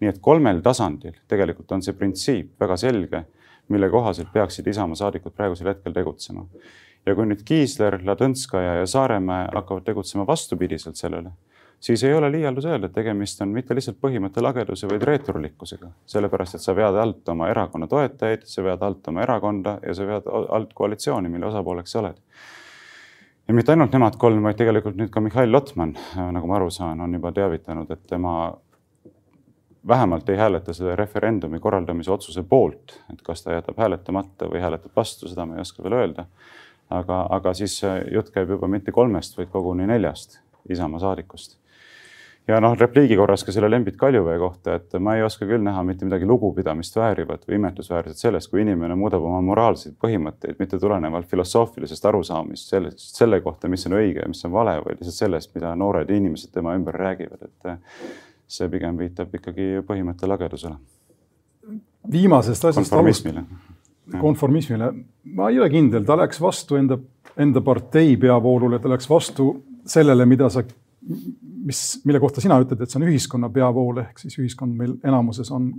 [0.00, 3.24] nii et kolmel tasandil tegelikult on see printsiip väga selge,
[3.68, 6.46] mille kohaselt peaksid Isamaa saadikud praegusel hetkel tegutsema.
[7.06, 11.32] ja kui nüüd Kiisler, Ladõnskaja ja Saaremäe hakkavad tegutsema vastupidiselt sellele
[11.80, 15.90] siis ei ole liialdus öelda, et tegemist on mitte lihtsalt põhimõtte lageduse, vaid reeturlikkusega.
[16.06, 20.06] sellepärast, et sa vead alt oma erakonna toetajaid, sa vead alt oma erakonda ja sa
[20.06, 22.20] vead alt koalitsiooni, mille osapooleks sa oled.
[23.48, 25.96] ja mitte ainult nemad kolm, vaid tegelikult nüüd ka Mihhail Lotman,
[26.32, 28.54] nagu ma aru saan, on juba teavitanud, et tema
[29.88, 34.96] vähemalt ei hääleta selle referendumi korraldamise otsuse poolt, et kas ta jätab hääletamata või hääletab
[34.96, 36.26] vastu, seda ma ei oska veel öelda.
[36.90, 37.82] aga, aga siis
[38.12, 41.58] jutt käib juba mitte kolmest, vaid koguni neljast Isamaa saadikust
[42.48, 45.82] ja noh, repliigi korras ka selle Lembit Kaljuvee kohta, et ma ei oska küll näha
[45.86, 51.28] mitte midagi lugupidamist väärivat või imetlusväärset sellest, kui inimene muudab oma moraalseid põhimõtteid, mitte tulenevalt
[51.30, 55.54] filosoofilisest arusaamist sellest, selle kohta, mis on õige ja mis on vale, vaid lihtsalt sellest,
[55.56, 57.78] mida noored inimesed tema ümber räägivad, et
[58.58, 60.76] see pigem viitab ikkagi põhimõtte lagedusele.
[62.12, 63.44] viimasest asjast konformismile.
[64.20, 64.92] konformismile,
[65.32, 66.98] ma ei ole kindel, ta läks vastu enda,
[67.40, 69.48] enda partei peavoolule, ta läks vastu
[69.88, 70.60] sellele, mida sa,
[71.64, 75.50] mis, mille kohta sina ütled, et see on ühiskonna peavool, ehk siis ühiskond meil enamuses
[75.54, 75.72] on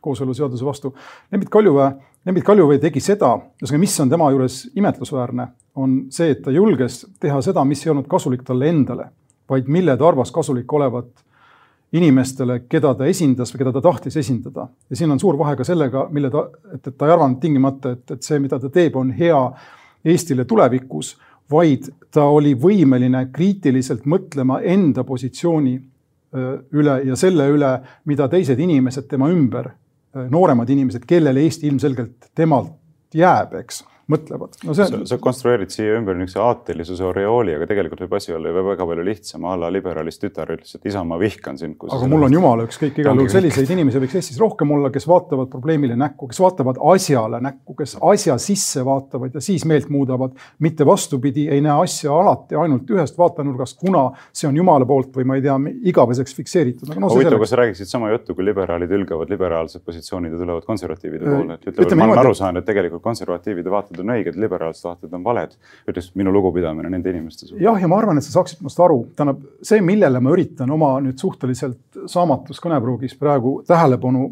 [0.00, 0.92] kooseluseaduse vastu.
[1.32, 1.90] Lembit Kaljuväe,
[2.26, 5.48] Lembit Kaljuväe tegi seda, ühesõnaga, mis on tema juures imetlusväärne,
[5.80, 9.10] on see, et ta julges teha seda, mis ei olnud kasulik talle endale,
[9.50, 11.10] vaid mille ta arvas kasulik olevat
[11.92, 14.68] inimestele, keda ta esindas või keda ta tahtis esindada.
[14.90, 17.96] ja siin on suur vahe ka sellega, mille ta, et, et ta ei arvanud tingimata,
[17.96, 19.40] et, et see, mida ta teeb, on hea
[20.04, 21.18] Eestile tulevikus,
[21.50, 25.76] vaid ta oli võimeline kriitiliselt mõtlema enda positsiooni
[26.72, 27.70] üle ja selle üle,
[28.06, 29.72] mida teised inimesed tema ümber
[30.30, 32.74] nooremad inimesed, kellele Eesti ilmselgelt temalt
[33.14, 34.74] jääb, eks mõtlevad no.
[34.76, 34.86] See...
[34.88, 38.86] sa, sa konstrueerid siia ümber niisuguse aatelisuse oreooli, aga tegelikult võib asi olla ju väga
[38.90, 39.46] palju lihtsam.
[39.48, 41.76] a la liberaalist tütar ütles, et isa, ma vihkan sind.
[41.86, 45.50] aga mul on jumala ükskõik, igal juhul selliseid inimesi võiks Eestis rohkem olla, kes vaatavad
[45.52, 50.36] probleemile näkku, kes vaatavad asjale näkku, kes asja sisse vaatavad ja siis meelt muudavad.
[50.58, 55.26] mitte vastupidi, ei näe asja alati ainult ühest vaatenurgast, kuna see on jumala poolt või
[55.28, 55.56] ma ei tea,
[55.92, 56.92] igaveseks fikseeritud.
[57.00, 61.24] No, huvitav, kas sa räägiksid sama juttu, kui liberaalid hülgavad liberaalsed positsioonid ja tulevad konservatiivide
[61.26, 64.84] poole, et ütlevad, ma olen aru saanud, et tegelikult konservatiivide vaated vaated on õiged, liberaalsed
[64.84, 65.56] vaated on valed,
[65.88, 67.62] ütles minu lugupidamine nende inimeste suhtes.
[67.62, 70.98] jah, ja ma arvan, et sa saaksid minust aru, tähendab see, millele ma üritan oma
[71.00, 74.30] nüüd suhteliselt saamatus kõnepruugis praegu tähelepanu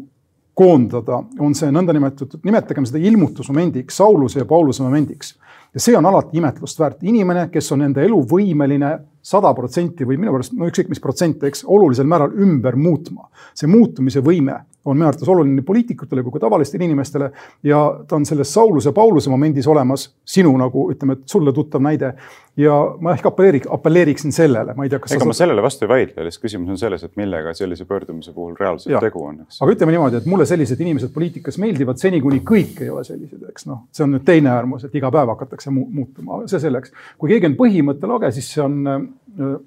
[0.59, 5.37] koondada, on see nõndanimetatud, nimetagem seda ilmutusmomendiks, Sauluse ja Pauluse momendiks.
[5.73, 10.17] ja see on alati imetlust väärt, inimene, kes on enda elu võimeline sada protsenti või
[10.17, 13.29] minu pärast no ükskõik mis protsente, eks, olulisel määral ümber muutma.
[13.53, 17.29] see muutumise võime on minu arvates oluline poliitikutele kui ka tavalistele inimestele
[17.63, 22.13] ja ta on selles Sauluse-Pauluse momendis olemas, sinu nagu ütleme, et sulle tuttav näide.
[22.59, 25.29] ja ma ehk apelleeriks, apelleeriksin sellele, ma ei tea, kas ega sa...
[25.29, 28.91] ma sellele vastu ei vaidle, lihtsalt küsimus on selles, et millega sellise pöördumise puhul reaalselt
[28.93, 28.99] ja.
[29.03, 32.91] tegu on, aga ütleme niimoodi, et mulle sellised inimesed poliitikas meeldivad seni, kuni kõik ei
[32.91, 36.41] ole sellised, eks noh, see on nüüd teine äärmus, et iga päev hakatakse mu muutuma,
[36.51, 36.91] see selleks.
[37.17, 39.07] kui keegi on põhimõttelage, siis see on äh,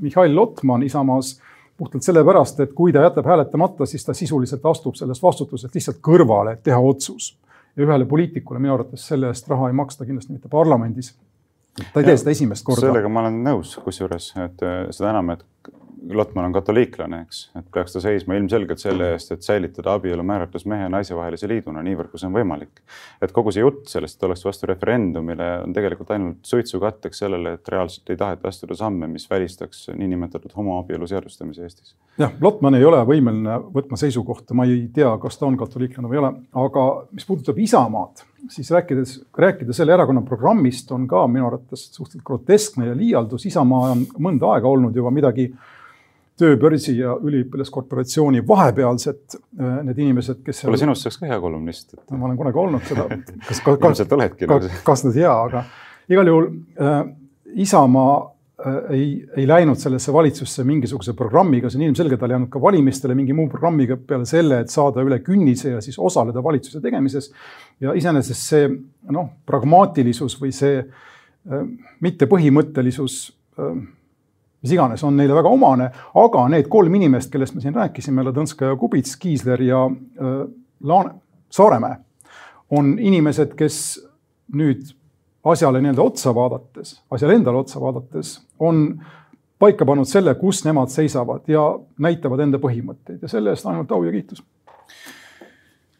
[0.03, 1.39] Mihhail Lotman Isamaas
[1.77, 6.57] puhtalt sellepärast, et kui ta jätab hääletamata, siis ta sisuliselt astub sellest vastutusest lihtsalt kõrvale,
[6.57, 7.37] et teha otsus.
[7.77, 11.15] ja ühele poliitikule minu arvates selle eest raha ei maksta kindlasti mitte parlamendis.
[11.93, 12.87] ta ei tee seda esimest korda.
[12.87, 15.45] sellega ma olen nõus, kusjuures, et äh, seda enam, et
[16.11, 20.65] Lotman on katoliiklane, eks, et peaks ta seisma ilmselgelt selle eest, et säilitada abielu määratlus
[20.67, 22.83] mehe ja naise vahelise liiduna niivõrd, kui see on võimalik.
[23.23, 27.69] et kogu see jutt sellest, et oleks vastu referendumile, on tegelikult ainult suitsukatteks sellele, et
[27.75, 31.95] reaalselt ei taheta astuda samme, mis välistaks niinimetatud homoabielu seadustamise Eestis.
[32.19, 36.19] jah, Lotman ei ole võimeline võtma seisukohta, ma ei tea, kas ta on katoliiklane või
[36.19, 36.33] ei ole,
[36.65, 42.27] aga mis puudutab Isamaad, siis rääkides, rääkida selle erakonna programmist on ka minu arvates suhteliselt
[42.27, 43.47] groteskne ja liialdus.
[43.47, 45.53] Isamaa on mõnda aega olnud juba midagi
[46.41, 50.65] tööbörsi ja üliõpilaskorporatsiooni vahepealsed äh, need inimesed, kes.
[50.65, 52.05] kuule, sinust saaks ka hea kolumnist et....
[52.11, 53.07] ma olen kunagi olnud seda.
[53.49, 54.49] kas, kas, ilmselt oledki.
[54.87, 55.65] kas, nüüd jaa, aga
[56.13, 56.49] igal juhul
[56.81, 57.03] äh,
[57.63, 58.15] Isamaa
[58.65, 62.63] äh, ei, ei läinud sellesse valitsusse mingisuguse programmiga, see on ilmselge, ta ei läinud ka
[62.65, 67.29] valimistele mingi muu programmiga peale selle, et saada üle künnise ja siis osaleda valitsuse tegemises.
[67.81, 68.69] ja iseenesest see
[69.13, 71.67] noh, pragmaatilisus või see äh,
[72.01, 73.27] mittepõhimõttelisus
[73.61, 73.83] äh,
[74.63, 75.89] mis iganes, on neile väga omane,
[76.23, 80.43] aga need kolm inimest, kellest me siin rääkisime, Ladõnska ja Kubits, Kiisler ja äh,
[80.87, 81.17] Laane,
[81.53, 81.99] Saaremäe,
[82.71, 83.79] on inimesed, kes
[84.57, 84.95] nüüd
[85.45, 88.87] asjale nii-öelda otsa vaadates, asjale endale otsa vaadates, on
[89.63, 91.65] paika pannud selle, kus nemad seisavad ja
[92.03, 94.43] näitavad enda põhimõtteid ja selle eest ainult au ja kiitus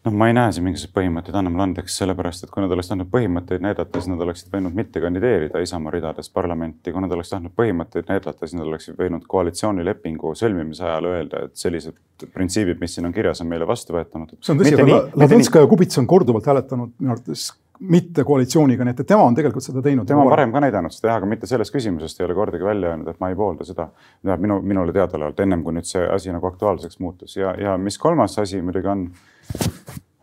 [0.05, 2.91] noh, ma ei näe siin mingisuguseid põhimõtteid, anna mulle andeks, sellepärast et kui nad oleks
[2.91, 6.93] tahtnud põhimõtteid näidata, siis nad oleksid võinud mitte kandideerida Isamaa ridades parlamenti.
[6.93, 11.57] kui nad oleks tahtnud põhimõtteid näidata, siis nad oleksid võinud koalitsioonilepingu sõlmimise ajal öelda, et
[11.59, 11.99] sellised
[12.35, 14.43] printsiibid, mis siin on kirjas, on meile vastuvõetamatud.
[14.43, 17.51] see on tõsi, aga Ladõnskaja Kubits on korduvalt hääletanud minu arvates
[17.83, 20.07] mitte koalitsiooniga, nii et tema on tegelikult seda teinud.
[20.07, 22.93] tema on varem ka näidanud seda jah, aga mitte selles küsimuses ei ole kordagi välja
[22.93, 23.89] öelnud, et ma ei poolda seda.
[24.23, 28.39] minu, minule teadaolevalt ennem kui nüüd see asi nagu aktuaalseks muutus ja, ja mis kolmas
[28.39, 29.09] asi muidugi on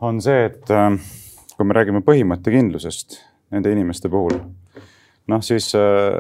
[0.02, 0.92] on see, et äh,
[1.56, 3.20] kui me räägime põhimõttekindlusest
[3.56, 4.38] nende inimeste puhul,
[5.30, 6.16] noh siis äh,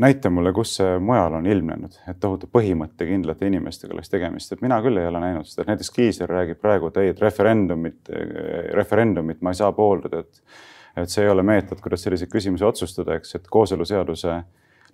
[0.00, 4.80] näita mulle, kus see mujal on ilmnenud, et tohutu põhimõttekindlate inimestega oleks tegemist, et mina
[4.84, 8.12] küll ei ole näinud seda, et näiteks Kiisler räägib praegu, et ei, et referendumit,
[8.74, 10.62] referendumit ma ei saa pooldada, et
[10.94, 14.36] et see ei ole meetod, kuidas selliseid küsimusi otsustada, eks, et kooseluseaduse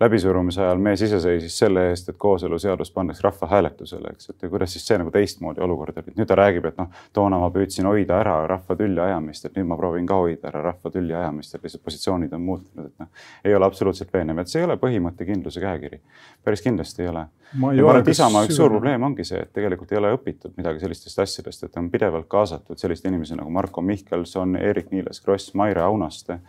[0.00, 4.86] läbisurumise ajal mees ise seisis selle eest, et kooseluseadus pannakse rahvahääletusele, eks, et kuidas siis
[4.88, 6.14] see nagu teistmoodi olukord oli.
[6.16, 9.68] nüüd ta räägib, et noh, toona ma püüdsin hoida ära rahva tülli ajamist, et nüüd
[9.68, 13.28] ma proovin ka hoida ära rahva tülli ajamist, et lihtsalt positsioonid on muutunud, et noh,
[13.44, 16.00] ei ole absoluutselt veenev, et see ei ole põhimõttekindluse käekiri.
[16.44, 17.26] päris kindlasti ei ole.
[17.60, 20.80] ma arvan, et Isamaa üks suur probleem ongi see, et tegelikult ei ole õpitud midagi
[20.80, 26.40] sellistest asjadest, et on pidevalt kaasatud selliseid inimesi nagu Marko Mihkelson, Eerik-Niiles Kross, Maire Aunaste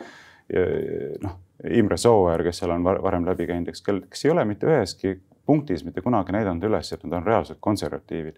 [1.21, 5.15] noh Imre Sooäär, kes seal on varem läbi käinud, eks, kes ei ole mitte üheski
[5.45, 8.37] punktis mitte kunagi näidanud üles, et nad on reaalselt konservatiivid.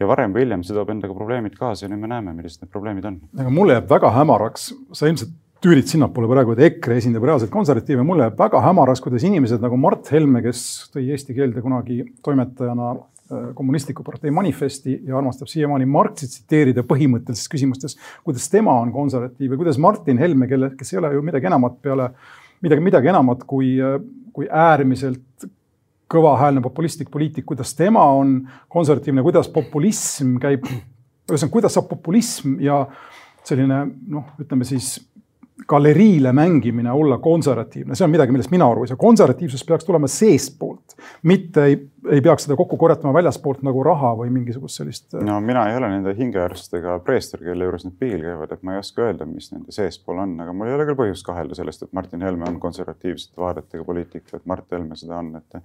[0.00, 2.70] ja varem või hiljem see toob endaga probleemid kaasa ja nüüd me näeme, millised need
[2.72, 3.18] probleemid on.
[3.38, 5.32] aga mulle jääb väga hämaraks, sa ilmselt
[5.64, 9.76] tüürid sinnapoole praegu, et EKRE esindab reaalselt konservatiive, mulle jääb väga hämaraks, kuidas inimesed nagu
[9.80, 10.62] Mart Helme, kes
[10.94, 12.92] tõi eesti keelde kunagi toimetajana
[13.32, 19.50] Äh, kommunistliku partei manifesti ja armastab siiamaani Marxi tsiteerida põhimõttelistes küsimustes, kuidas tema on konservatiiv
[19.50, 22.06] ja kuidas Martin Helme, kelle, kes ei ole ju midagi enamat peale,
[22.64, 23.76] midagi, midagi enamat kui,
[24.32, 25.48] kui äärmiselt
[26.12, 28.38] kõvahäälne populistlik poliitik, kuidas tema on
[28.72, 30.66] konservatiivne, kuidas populism käib,
[31.26, 32.84] ühesõnaga, kuidas saab populism ja
[33.46, 34.96] selline noh, ütleme siis
[35.68, 38.98] galeriile mängimine olla konservatiivne, see on midagi, millest mina aru ei saa.
[39.00, 41.78] konservatiivsus peaks tulema seestpoolt, mitte ei,
[42.12, 45.06] ei peaks seda kokku korjatama väljaspoolt nagu raha või mingisugust sellist.
[45.14, 48.66] Äh, no mina ei ole nende hingearst ega preester, kelle juures need pihil käivad, et
[48.66, 51.56] ma ei oska öelda, mis nende seespool on, aga mul ei ole küll põhjust kahelda
[51.58, 55.62] sellest, et Martin Helme on konservatiivsete vaadetega poliitik, et Mart Helme seda on, et.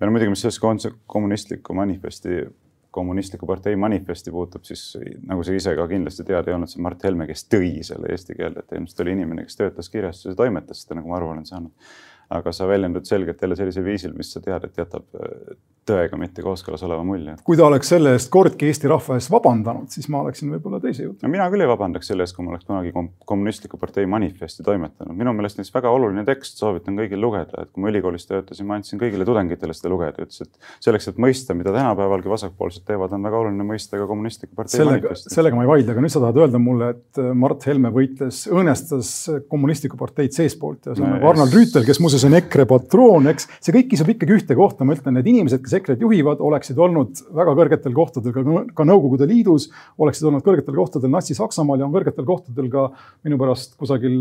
[0.00, 2.40] ja no muidugi, mis selles kommunistliku manifesti
[2.90, 4.96] kommunistliku partei manifesti puutub, siis
[5.26, 8.36] nagu sa ise ka kindlasti tead, ei olnud see Mart Helme, kes tõi selle eesti
[8.38, 11.46] keelde, et ilmselt oli inimene, kes töötas kirjastuses ja toimetas seda, nagu ma aru olen
[11.48, 11.90] saanud
[12.30, 15.56] aga sa väljendud selgelt jälle sellisel viisil, mis sa tead, et jätab äh,
[15.88, 17.34] tõega mitte kooskõlas oleva mulje.
[17.46, 21.06] kui ta oleks selle eest kordki Eesti rahva ees vabandanud, siis ma oleksin võib-olla teise
[21.06, 21.18] jutu.
[21.24, 22.92] no mina küll ei vabandaks selle eest, kui ma oleks kunagi
[23.28, 25.16] kommunistliku partei manifesti toimetanud.
[25.16, 28.78] minu meelest näiteks väga oluline tekst, soovitan kõigil lugeda, et kui ma ülikoolis töötasin, ma
[28.78, 33.24] andsin kõigile tudengitele seda lugeda, ütles, et selleks, et mõista, mida tänapäevalgi vasakpoolsed teevad, on
[33.28, 35.34] väga oluline mõista ka kommunistliku partei sellega, manifesti.
[35.34, 39.14] sellega ma ei vaidle, aga nüüd sa tahad öelda mulle, et Mart Helme võitles, õõnestas
[39.48, 43.30] kommunistlikku parteid seestpoolt ja see on nagu Arnold Rüütel, kes muuseas see on EKRE patroon,
[43.32, 43.48] eks?
[43.64, 47.22] See kõik kisub ikkagi ühte kohta, ma ütlen, need inimesed, kes EKRE-t juhivad, oleksid olnud
[47.38, 48.44] väga kõrgetel kohtadel ka,
[48.76, 49.68] ka Nõukogude Liidus,
[50.00, 52.88] oleksid olnud kõrgetel kohtadel Natsi-Saksamaal ja on kõrgetel kohtadel ka
[53.26, 54.18] minu pärast kusagil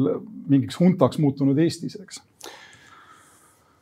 [0.48, 2.22] mingiks huntaks muutunud Eestis, eks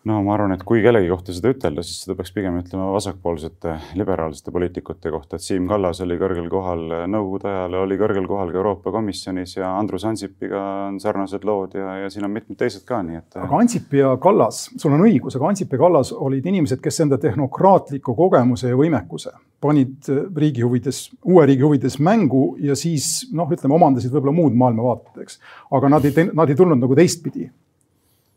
[0.06, 3.76] no ma arvan, et kui kellegi kohta seda ütelda, siis seda peaks pigem ütlema vasakpoolsete
[3.98, 8.62] liberaalsete poliitikute kohta, et Siim Kallas oli kõrgel kohal nõukogude ajal, oli kõrgel kohal ka
[8.62, 13.02] Euroopa Komisjonis ja Andrus Ansipiga on sarnased lood ja, ja siin on mitmed teised ka,
[13.06, 13.40] nii et.
[13.42, 17.20] aga Ansip ja Kallas, sul on õigus, aga Ansip ja Kallas olid inimesed, kes enda
[17.22, 19.34] tehnokraatliku kogemuse ja võimekuse
[19.66, 20.06] panid
[20.38, 25.40] riigi huvides, uue riigi huvides mängu ja siis noh, ütleme omandasid võib-olla muud maailmavaated, eks.
[25.74, 27.48] aga nad ei, nad ei tulnud nagu teistpidi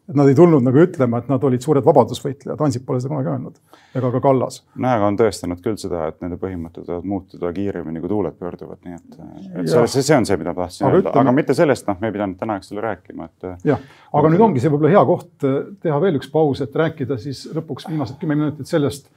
[0.09, 3.29] et nad ei tulnud nagu ütlema, et nad olid suured vabadusvõitlejad, Ansip pole seda kunagi
[3.33, 3.59] öelnud,
[3.99, 4.63] ega ka Kallas.
[4.81, 8.81] no aga on tõestanud küll seda, et nende põhimõtted võivad muutuda kiiremini, kui tuuled pöörduvad,
[8.87, 11.57] nii et, et see, see, see on see, mida ma tahtsin aga öelda, aga mitte
[11.59, 13.51] sellest, noh, me ei pidanud täna, eks ole, rääkima, et.
[13.69, 13.85] jah,
[14.21, 17.45] aga nüüd ongi see võib-olla hea koht eh, teha veel üks paus, et rääkida siis
[17.53, 19.13] lõpuks viimased kümme minutit sellest,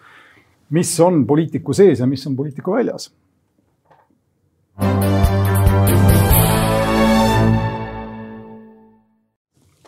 [0.76, 3.10] mis on poliitiku sees ja mis on poliitiku väljas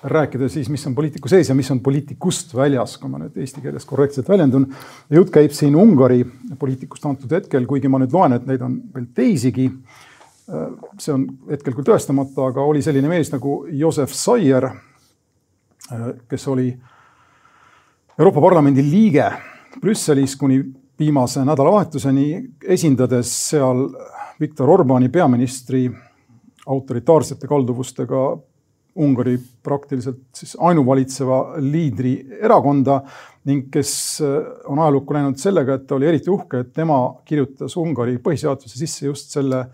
[0.04, 3.62] rääkida siis, mis on poliitiku sees ja mis on poliitikust väljas, kui ma nüüd eesti
[3.64, 4.68] keeles korrektselt väljendun.
[5.10, 6.24] jutt käib siin Ungari
[6.60, 9.70] poliitikust antud hetkel, kuigi ma nüüd loen, et neid on veel teisigi.
[11.00, 14.68] see on hetkel küll tõestamata, aga oli selline mees nagu Josef Saier,
[16.30, 16.68] kes oli
[18.20, 19.32] Euroopa Parlamendi liige
[19.82, 20.60] Brüsselis kuni
[21.00, 22.44] viimase nädalavahetuseni,
[22.76, 23.88] esindades seal
[24.40, 25.88] Viktor Orbani peaministri
[26.68, 28.38] autoritaarsete kalduvustega
[28.96, 33.00] Ungari praktiliselt siis ainuvalitseva liidri erakonda
[33.50, 34.36] ning kes äh,
[34.70, 39.08] on ajalukku läinud sellega, et ta oli eriti uhke, et tema kirjutas Ungari põhiseaduse sisse
[39.08, 39.66] just selle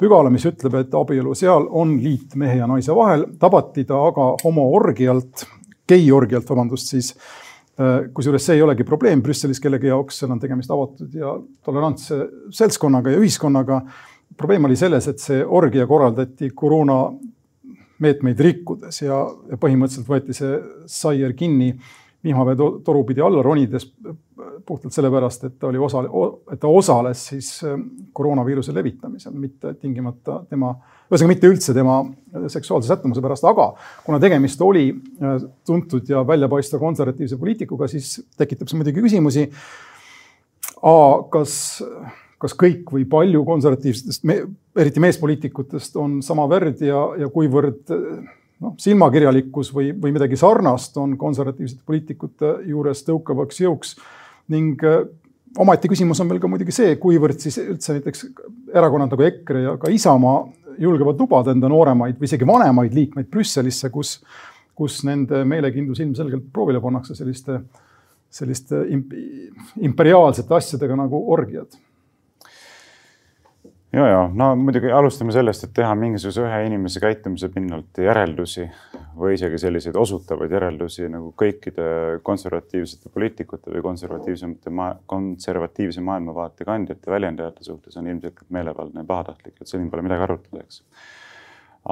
[0.00, 4.30] pügala, mis ütleb, et abielu seal on liit mehe ja naise vahel, tabati ta aga
[4.44, 5.44] homoorgialt,
[5.90, 10.70] geiorgialt, vabandust siis äh, kusjuures see ei olegi probleem Brüsselis kellegi jaoks, seal on tegemist
[10.72, 11.34] avatud ja
[11.66, 12.22] tolerantse
[12.54, 13.82] seltskonnaga ja ühiskonnaga.
[14.38, 17.02] probleem oli selles, et see orgia korraldati koroona
[18.00, 20.58] meetmeid rikkudes ja, ja põhimõtteliselt võeti see
[20.90, 21.74] Saier kinni
[22.24, 23.86] vihmaveetoru pidi alla ronides
[24.66, 26.02] puhtalt sellepärast, et ta oli osa,
[26.52, 27.86] et ta osales siis ähm,
[28.16, 30.72] koroonaviiruse levitamisel, mitte tingimata tema,
[31.08, 32.00] ühesõnaga mitte üldse tema
[32.52, 33.70] seksuaalse sättumuse pärast, aga
[34.04, 39.48] kuna tegemist oli äh, tuntud ja väljapaistva konservatiivse poliitikuga, siis tekitab see muidugi küsimusi.
[41.30, 41.54] kas
[42.40, 44.24] kas kõik või palju konservatiivsetest,
[44.80, 51.16] eriti meespoliitikutest on sama verd ja, ja kuivõrd noh, silmakirjalikkus või, või midagi sarnast on
[51.20, 53.96] konservatiivsete poliitikute juures tõukavaks jõuks.
[54.52, 55.02] Ning äh,
[55.60, 58.24] omaette küsimus on veel ka muidugi see, kuivõrd siis üldse näiteks
[58.72, 60.40] erakonnad nagu EKRE ja ka Isamaa
[60.80, 64.16] julgevad lubada enda nooremaid või isegi vanemaid liikmeid Brüsselisse, kus,
[64.78, 67.58] kus nende meelekindlus ilmselgelt proovile pannakse selliste,
[68.32, 68.80] selliste
[69.84, 71.68] imperiaalsete asjadega nagu orgiad
[73.92, 78.66] ja, ja no muidugi alustame sellest, et teha mingisuguse ühe inimese käitumise pinnalt järeldusi
[79.18, 87.10] või isegi selliseid osutavaid järeldusi nagu kõikide konservatiivsete poliitikute või konservatiivsemate ma, konservatiivse maailmavaate kandjate
[87.10, 90.84] väljendajate suhtes on ilmselgelt meelevaldne ja pahatahtlik, et siin pole midagi arutada, eks.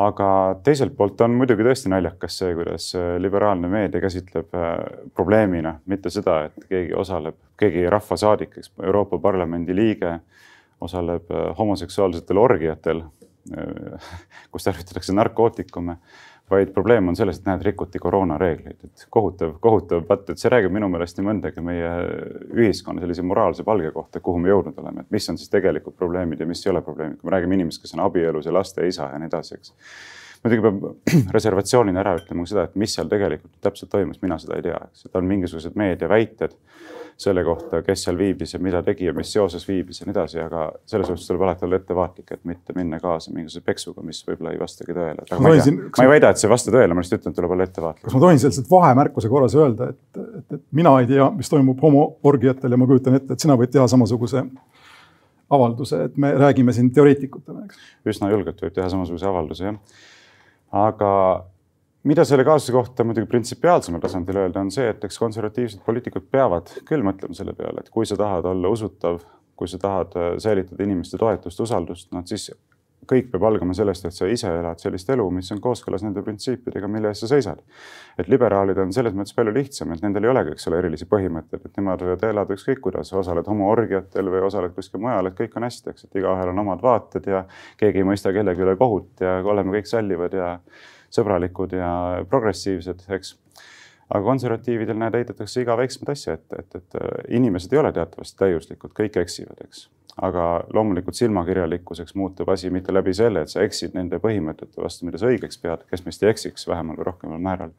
[0.07, 0.31] aga
[0.65, 4.75] teiselt poolt on muidugi tõesti naljakas see, kuidas liberaalne meedia käsitleb äh,
[5.19, 10.21] probleemina mitte seda, et keegi osaleb, keegi rahvasaadik, eks Euroopa Parlamendi liige
[10.81, 13.03] osaleb äh, homoseksuaalsetel orgiatel,
[13.57, 14.11] äh,
[14.53, 15.97] kus tarvitatakse narkootikume,
[16.51, 20.73] vaid probleem on selles, et näed, rikuti koroonareegleid, et kohutav, kohutav patt, et see räägib
[20.73, 21.91] minu meelest nii mõndagi meie
[22.57, 26.41] ühiskonna sellise moraalse palge kohta, kuhu me jõudnud oleme, et mis on siis tegelikult probleemid
[26.41, 29.11] ja mis ei ole probleemid, kui me räägime inimesest, kes on abielus ja laste isa
[29.13, 29.75] ja nii edasi, eks.
[30.45, 30.89] Muidugi peab
[31.37, 34.81] reservatsioonina ära ütlema ka seda, et mis seal tegelikult täpselt toimus, mina seda ei tea,
[34.89, 36.57] eks, et on mingisugused meediaväited
[37.19, 40.39] selle kohta, kes seal viibis ja mida tegi ja mis seoses viibis ja nii edasi,
[40.39, 44.53] aga selles suhtes tuleb alati olla ettevaatlik, et mitte minna kaasa mingisuguse peksuga, mis võib-olla
[44.55, 45.25] ei vastagi tõele.
[45.43, 47.55] ma, ei, siin, ma ei väida, et see ei vasta tõele, ma lihtsalt ütlen, tuleb
[47.57, 48.05] olla ettevaatlik.
[48.07, 51.83] kas ma tohin selliselt vahemärkuse korras öelda, et, et, et mina ei tea, mis toimub
[51.83, 54.45] homoorgiatel ja ma kujutan ette, et sina võid teha samasuguse
[55.59, 57.83] avalduse, et me räägime siin teoreetikutena, eks.
[58.15, 60.07] üsna julgelt võib teha samasuguse avalduse, jah
[60.73, 61.13] aga
[62.09, 66.73] mida selle kaasuse kohta muidugi printsipiaalsemal tasandil öelda, on see, et eks konservatiivsed poliitikud peavad
[66.89, 69.21] küll mõtlema selle peale, et kui sa tahad olla usutav,
[69.59, 72.51] kui sa tahad äh, säilitada inimeste toetust, usaldust, noh siis
[73.09, 76.89] kõik peab algama sellest, et sa ise elad sellist elu, mis on kooskõlas nende printsiipidega,
[76.93, 77.63] mille eest sa seisad.
[78.19, 81.65] et liberaalid on selles mõttes palju lihtsam, et nendel ei olegi, eks ole, erilisi põhimõtteid,
[81.65, 85.69] et nemad võivad elada ükskõik kuidas, osaled homoorgiatel või osaled kuskil mujal, et kõik on
[85.69, 87.45] hästi, eks, et igaühel on omad vaated ja
[87.81, 90.51] keegi ei mõista kellegi üle kohut ja oleme kõik sallivad ja
[91.15, 91.91] sõbralikud ja
[92.31, 93.37] progressiivsed, eks
[94.09, 98.41] aga konservatiividel näed, heidetakse iga väiksemat asja ette, et, et, et inimesed ei ole teatavasti
[98.41, 99.89] täiuslikud, kõik eksivad, eks
[100.23, 100.45] aga
[100.75, 105.31] loomulikult silmakirjalikkuseks muutub asi mitte läbi selle, et sa eksid nende põhimõtete vastu, mida sa
[105.31, 107.75] õigeks pead, kes meist ei eksiks vähemal või rohkemal määral.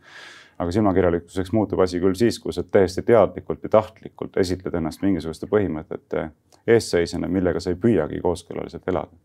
[0.59, 5.47] aga silmakirjalikkuseks muutub asi küll siis, kui sa täiesti teadlikult ja tahtlikult esitled ennast mingisuguste
[5.47, 6.29] põhimõtete
[6.67, 9.15] eesseisjana, millega sa ei püüagi kooskõlaliselt elada.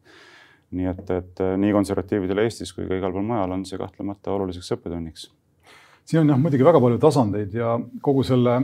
[0.75, 4.75] Nii et, et nii konservatiividel Eestis kui ka igal pool mujal on see kahtlemata oluliseks
[4.77, 5.29] õppetunniks.
[6.05, 8.61] siin on jah muidugi väga palju tasandeid ja kogu selle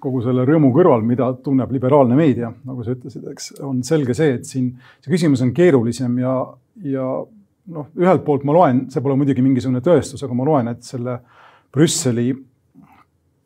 [0.00, 4.38] kogu selle rõõmu kõrval, mida tunneb liberaalne meedia, nagu sa ütlesid, eks on selge see,
[4.38, 4.70] et siin
[5.02, 6.34] see küsimus on keerulisem ja,
[6.88, 7.08] ja
[7.74, 11.18] noh, ühelt poolt ma loen, see pole muidugi mingisugune tõestus, aga ma loen, et selle
[11.70, 12.30] Brüsseli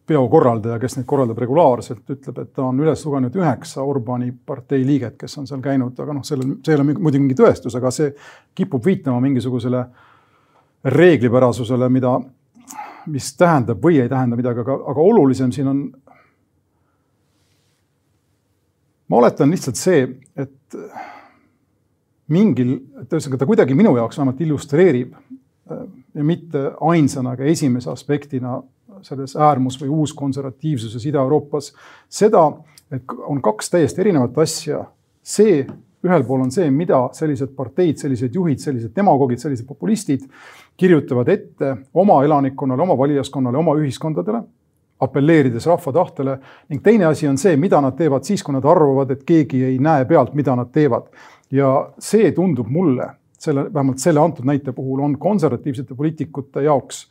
[0.06, 5.16] peokorraldaja, kes neid korraldab regulaarselt, ütleb, et ta on üles lugenud üheksa Orbani partei liiget,
[5.20, 8.10] kes on seal käinud, aga noh, sellel, see ei ole muidugi mingi tõestus, aga see
[8.56, 9.84] kipub viitama mingisugusele
[10.94, 12.18] reeglipärasusele, mida,
[13.12, 15.84] mis tähendab või ei tähenda midagi, aga, aga olulisem siin on
[19.08, 20.04] ma oletan lihtsalt see,
[20.36, 20.78] et
[22.32, 25.82] mingil, et ühesõnaga ta kuidagi minu jaoks vähemalt illustreerib äh,
[26.14, 28.58] ja mitte ainsana, aga esimese aspektina
[29.04, 31.72] selles äärmus- või uuskonservatiivsuses Ida-Euroopas
[32.08, 32.50] seda,
[32.92, 34.84] et on kaks täiesti erinevat asja.
[35.24, 35.66] see,
[36.04, 40.26] ühel pool on see, mida sellised parteid, sellised juhid, sellised demagoogid, sellised populistid
[40.76, 44.42] kirjutavad ette oma elanikkonnale, oma valijaskonnale, oma ühiskondadele
[45.04, 46.36] apelleerides rahva tahtele
[46.70, 49.78] ning teine asi on see, mida nad teevad siis, kui nad arvavad, et keegi ei
[49.82, 51.10] näe pealt, mida nad teevad.
[51.50, 53.06] ja see tundub mulle,
[53.38, 57.04] selle, vähemalt selle antud näite puhul on konservatiivsete poliitikute jaoks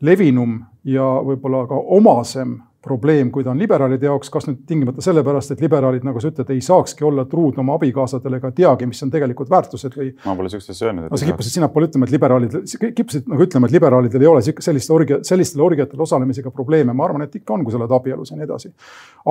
[0.00, 5.52] levinum ja võib-olla ka omasem probleem, kui ta on liberaalide jaoks, kas nüüd tingimata sellepärast,
[5.52, 9.10] et liberaalid, nagu sa ütled, ei saakski olla truud oma abikaasadele ega teagi, mis on
[9.12, 10.14] tegelikult väärtused või.
[10.24, 11.10] ma pole sihukest asja öelnud.
[11.12, 12.56] no sa kippusid sinnapoole ütlema, et liberaalid,
[12.96, 17.26] kippusid nagu ütlema, et liberaalidel ei ole sellist orgia, sellistel orgiatel osalemisega probleeme, ma arvan,
[17.28, 18.72] et ikka on, kui sa oled abielus ja nii edasi.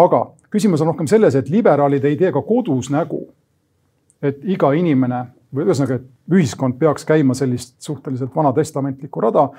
[0.06, 0.22] aga
[0.54, 3.26] küsimus on rohkem selles, et liberaalid ei tee ka kodus nägu.
[4.22, 9.50] et iga inimene või ühesõnaga, et ühiskond peaks käima sellist suhteliselt vanatestamentlikku rada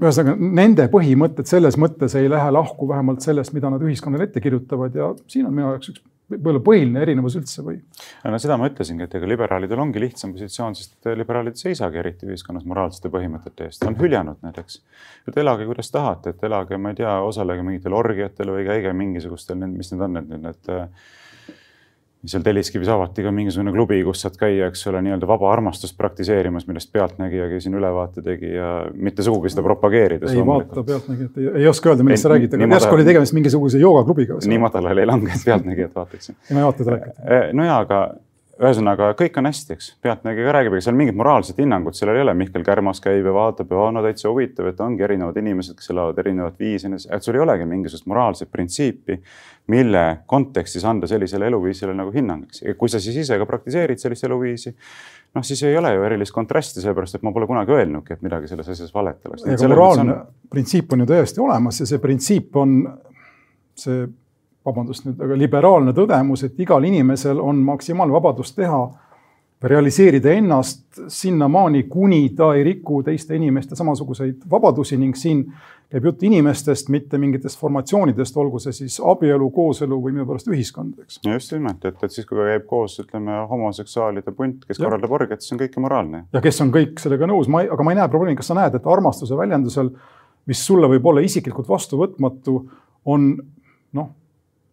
[0.00, 4.94] ühesõnaga nende põhimõtted selles mõttes ei lähe lahku vähemalt sellest, mida nad ühiskonnale ette kirjutavad
[4.96, 7.76] ja siin on minu jaoks üks võib-olla põhiline erinevus üldse või?
[8.26, 12.26] no seda ma ütlesingi, et ega liberaalidel ongi lihtsam positsioon, sest liberaalid ei seisagi eriti
[12.30, 14.80] ühiskonnas moraalsete põhimõtete eest, on hüljanud need, eks.
[15.30, 19.62] et elage, kuidas tahate, et elage, ma ei tea, osalege mingitel orgiatel või käige mingisugustel,
[19.70, 20.74] mis need on, need, need, need
[22.26, 26.66] seal Telliskivis avati ka mingisugune klubi, kus saad käia, eks ole, nii-öelda vaba armastust praktiseerimas,
[26.68, 30.34] millest Pealtnägijagi siin ülevaate tegi ja mitte sugugi seda propageerides.
[30.34, 34.40] ei vaata Pealtnägijat, ei, oska öelda, millest sa räägid, aga järsku oli tegemist mingisuguse joogaklubiga.
[34.46, 36.38] nii madalale ei lange, et Pealtnägijat vaataksin.
[36.48, 37.42] ei, ma ei vaata teda ikka.
[37.52, 38.00] no jaa, aga
[38.56, 42.34] ühesõnaga kõik on hästi, eks, Pealtnägija räägib, ega seal mingit moraalset hinnangut sellel ei ole,
[42.40, 46.18] Mihkel Kärmas käib ja vaatab ja no täitsa huvitav, et ongi erinevad inimesed, kes elavad
[46.22, 49.18] erinevat viisi, et sul ei olegi mingisugust moraalset printsiipi,
[49.72, 52.64] mille kontekstis anda sellisele eluviisile nagu hinnang, eks.
[52.80, 54.72] kui sa siis ise ka praktiseerid sellist eluviisi,
[55.36, 58.48] noh, siis ei ole ju erilist kontrasti, sellepärast et ma pole kunagi öelnudki, et midagi
[58.48, 59.44] selles asjas valet oleks.
[59.68, 60.28] moraalne on...
[60.50, 62.78] printsiip on ju täiesti olemas ja see printsiip on
[63.76, 64.06] see
[64.66, 68.84] vabandust nüüd, aga liberaalne tõdemus, et igal inimesel on maksimaalne vabadus teha,
[69.62, 75.46] realiseerida ennast sinnamaani, kuni ta ei riku teiste inimeste samasuguseid vabadusi ning siin
[75.90, 80.98] käib jutt inimestest, mitte mingitest formatsioonidest, olgu see siis abielu, kooselu või mille pärast ühiskond,
[81.04, 81.20] eks.
[81.24, 84.84] just nimelt, et, et siis, kui käib koos, ütleme, homoseksuaalide punt, kes ja.
[84.84, 86.24] korraldab orgiat, siis on kõik moraalne.
[86.34, 88.58] ja kes on kõik sellega nõus, ma ei, aga ma ei näe probleemi, kas sa
[88.58, 89.92] näed, et armastuse väljendusel,
[90.50, 92.58] mis sulle võib olla isiklikult vastuvõtmatu,
[93.14, 93.32] on
[93.96, 94.12] noh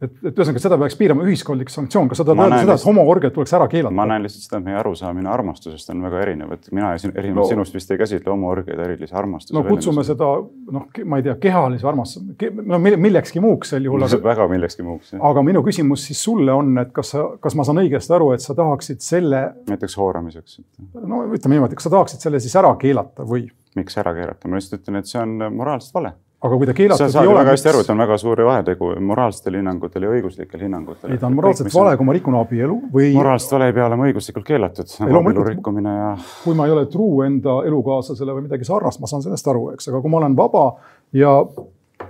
[0.05, 3.35] et, et ühesõnaga seda peaks piirama ühiskondlik sanktsioon, kas sa tahad öelda seda, et homoorgiad
[3.35, 3.95] tuleks ära keelata?
[3.95, 7.47] ma näen lihtsalt seda, et meie arusaamine armastusest on väga erinev, et mina erinevalt no,
[7.51, 9.55] sinust vist ei käsitle homoorgiaid erilise armastuse.
[9.57, 10.29] no kutsume seda
[10.77, 14.07] noh, ma ei tea, kehalise armastuse, no millekski muuks sel juhul.
[14.31, 15.15] väga millekski muuks.
[15.31, 18.43] aga minu küsimus siis sulle on, et kas sa, kas ma saan õigesti aru, et
[18.43, 19.43] sa tahaksid selle.
[19.69, 20.61] näiteks hooramiseks.
[20.99, 23.47] no ütleme niimoodi, kas sa tahaksid selle siis ära keelata või?
[23.77, 26.13] miks ära keelata, ma lihtsalt ütlen, et see on moraalselt vale
[26.43, 27.39] aga kui ta keelatud ei ole.
[27.39, 31.13] väga hästi aru, et on väga suur vahetegu moraalsetel hinnangutel ja õiguslikel hinnangutel.
[31.13, 33.11] ei, ta on moraalselt kõik, vale, kui ma rikun abielu või.
[33.15, 36.11] moraalselt vale ei pea olema õiguslikult keelatud, abielu rikkumine ja.
[36.43, 39.87] kui ma ei ole truu enda elukaaslasele või midagi sarnast, ma saan sellest aru, eks,
[39.91, 40.67] aga kui ma olen vaba
[41.15, 41.37] ja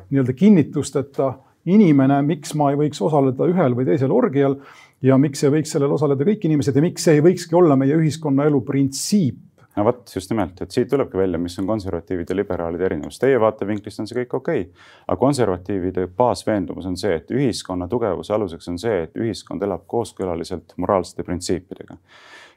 [0.09, 1.33] nii-öelda kinnitusteta
[1.69, 4.57] inimene, miks ma ei võiks osaleda ühel või teisel orgial
[5.03, 7.95] ja miks ei võiks sellel osaleda kõik inimesed ja miks see ei võikski olla meie
[7.99, 9.37] ühiskonnaelu printsiip
[9.75, 13.19] no vot, just nimelt, et siit tulebki välja, mis on konservatiivide ja liberaalide erinevus.
[13.21, 18.33] Teie vaatevinklist on see kõik okei okay., aga konservatiivide baasveendumus on see, et ühiskonna tugevuse
[18.35, 21.97] aluseks on see, et ühiskond elab kooskõlaliselt moraalsete printsiipidega.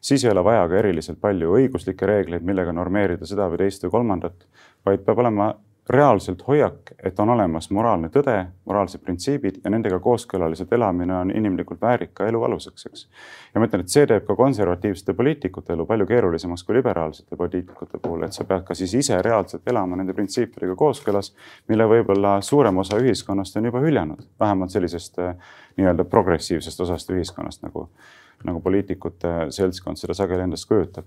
[0.00, 3.96] siis ei ole vaja ka eriliselt palju õiguslikke reegleid, millega normeerida seda või teist või
[3.98, 4.46] kolmandat,
[4.86, 5.54] vaid peab olema
[5.90, 8.34] reaalselt hoiak, et on olemas moraalne tõde,
[8.66, 13.04] moraalsed printsiibid ja nendega kooskõlaliselt elamine on inimlikult väärika elu aluseks, eks.
[13.54, 18.02] ja ma ütlen, et see teeb ka konservatiivsete poliitikute elu palju keerulisemaks kui liberaalsete poliitikute
[18.02, 21.32] puhul, et sa pead ka siis ise reaalselt elama nende printsiipidega kooskõlas,
[21.70, 25.34] mille võib-olla suurem osa ühiskonnast on juba hüljanud, vähemalt sellisest eh,
[25.78, 27.88] nii-öelda progressiivsest osast ühiskonnast nagu,
[28.44, 31.06] nagu poliitikute seltskond seda sageli endast kujutab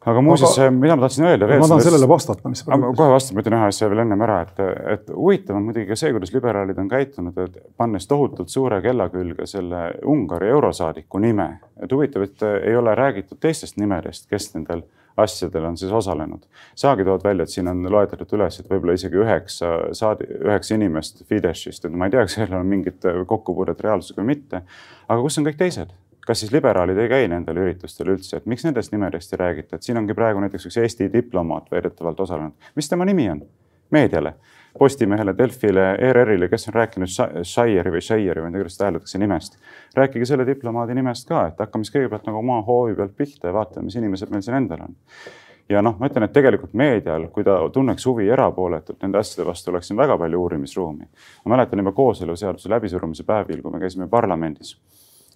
[0.00, 1.60] aga muuseas, mida ma tahtsin öelda veel.
[1.60, 2.62] ma tahan sellele vastata, mis.
[2.64, 4.62] kohe vastan, ma ütlen ühe asja veel ennem ära, et,
[4.94, 9.10] et huvitav on muidugi ka see, kuidas liberaalid on käitunud, et pannes tohutult suure kella
[9.12, 11.50] külge selle Ungari eurosaadiku nime.
[11.82, 14.86] et huvitav, et ei ole räägitud teistest nimedest, kes nendel
[15.20, 16.46] asjadel on siis osalenud.
[16.74, 21.24] saagi tood välja, et siin on loetletud üles, et võib-olla isegi üheksa saadi, üheksa inimest
[21.28, 24.62] Fideszist, et ma ei tea, kas sellel on mingit kokkupuudet reaalsusega või mitte.
[25.08, 25.92] aga kus on kõik teised?
[26.26, 29.86] Kas siis liberaalid ei käi nendel üritustel üldse, et miks nendest nimedest ei räägita, et
[29.86, 32.70] siin ongi praegu näiteks üks Eesti diplomaat väidetavalt osalenud.
[32.74, 33.42] mis tema nimi on?
[33.90, 34.34] meediale,
[34.78, 37.10] Postimehele, Delfile, ERR-ile, kes on rääkinud
[37.42, 39.58] Shire või Shire või ma ei tea, kuidas seda hääldatakse nimest.
[39.96, 43.56] rääkige selle diplomaadi nimest ka, et hakkame siis kõigepealt nagu oma hoovi pealt pihta ja
[43.56, 44.94] vaatame, mis inimesed meil siin endal on
[45.70, 49.70] ja noh, ma ütlen, et tegelikult meedial, kui ta tunneks huvi erapooletult nende asjade vastu,
[49.70, 51.10] oleks siin väga palju uurimisruumi.
[51.44, 54.76] ma mäletan juba kooseluseaduse läbisurumise päevil, kui me käisime parlamendis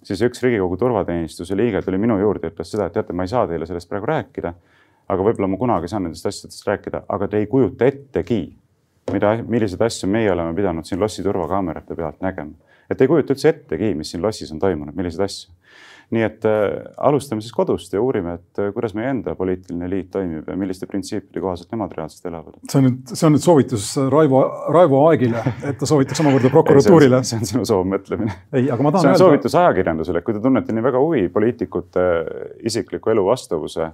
[0.05, 3.47] siis üks Riigikogu turvateenistuse liige tuli minu juurde ütles seda, et teate, ma ei saa
[3.49, 4.53] teile sellest praegu rääkida.
[5.05, 8.39] aga võib-olla ma kunagi saan nendest asjadest rääkida, aga te ei kujuta ettegi,
[9.13, 12.55] mida, milliseid asju meie oleme pidanud siin lossi turvakaamerate pealt nägema.
[12.89, 15.53] et ei kujuta üldse ettegi, mis siin lossis on toimunud, milliseid asju
[16.13, 16.63] nii et äh,
[17.07, 20.89] alustame siis kodust ja uurime, et äh, kuidas meie enda poliitiline liit toimib ja milliste
[20.89, 22.57] printsiipide kohaselt nemad reaalselt elavad.
[22.69, 24.41] see on nüüd, see on nüüd soovitus Raivo,
[24.75, 27.21] Raivo Aegile, et ta soovitaks omakorda prokuratuurile.
[27.27, 28.37] see on sinu soovmõtlemine.
[28.53, 29.01] ei, aga ma tahan öelda.
[29.01, 29.23] see on öelda...
[29.23, 32.09] soovitus ajakirjandusele, kui te tunnete nii väga huvi poliitikute
[32.69, 33.89] isikliku elu vastavuse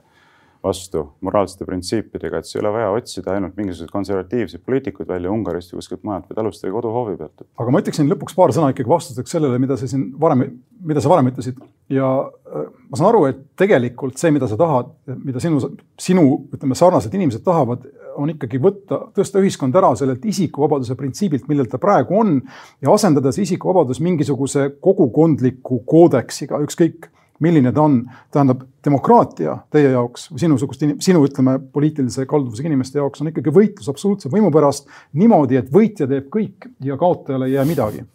[0.64, 5.74] vastu moraalsete printsiipidega, et siis ei ole vaja otsida ainult mingisuguseid konservatiivseid poliitikuid välja Ungarist
[5.74, 7.46] või kuskilt mujalt, vaid alustage koduhoovi pealt.
[7.58, 10.44] aga ma ütleksin lõpuks paar sõna ikkagi vastuseks sellele, mida sa siin varem,
[10.86, 11.58] mida sa varem ütlesid
[11.90, 14.92] ja äh, ma saan aru, et tegelikult see, mida sa tahad,
[15.24, 15.62] mida sinu,
[16.00, 17.88] sinu ütleme, sarnased inimesed tahavad,
[18.20, 22.38] on ikkagi võtta, tõsta ühiskond ära sellelt isikuvabaduse printsiibilt, millel ta praegu on
[22.84, 27.10] ja asendada see isikuvabadus mingisuguse kogukondliku koodeksiga, ükskõik
[27.42, 28.00] milline ta on,
[28.34, 33.92] tähendab demokraatia teie jaoks või sinusugust, sinu ütleme, poliitilise kalduvusega inimeste jaoks on ikkagi võitlus
[33.92, 38.08] absoluutse võimu pärast niimoodi, et võitja teeb kõik ja kaotajale ei jää midagi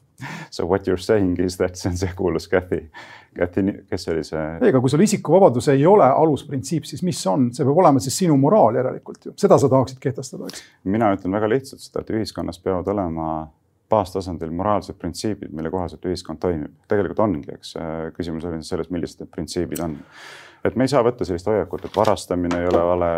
[0.51, 2.79] So what you are saying is that see on see kuulus Käthi,
[3.37, 4.45] Käthi, kes oli see?
[4.63, 8.17] ei, aga kui sul isikuvabadus ei ole alusprintsiip, siis mis on, see peab olema siis
[8.23, 10.65] sinu moraal järelikult ju, seda sa tahaksid kehtestada, eks?
[10.89, 13.29] mina ütlen väga lihtsalt seda, et ühiskonnas peavad olema
[13.91, 16.73] baastasandil moraalsed printsiibid, mille kohaselt ühiskond toimib.
[16.89, 17.77] tegelikult ongi, eks
[18.17, 19.99] küsimus oli selles, millised need printsiibid on
[20.67, 23.11] et me ei saa võtta sellist hoiakut, et varastamine ei ole vale,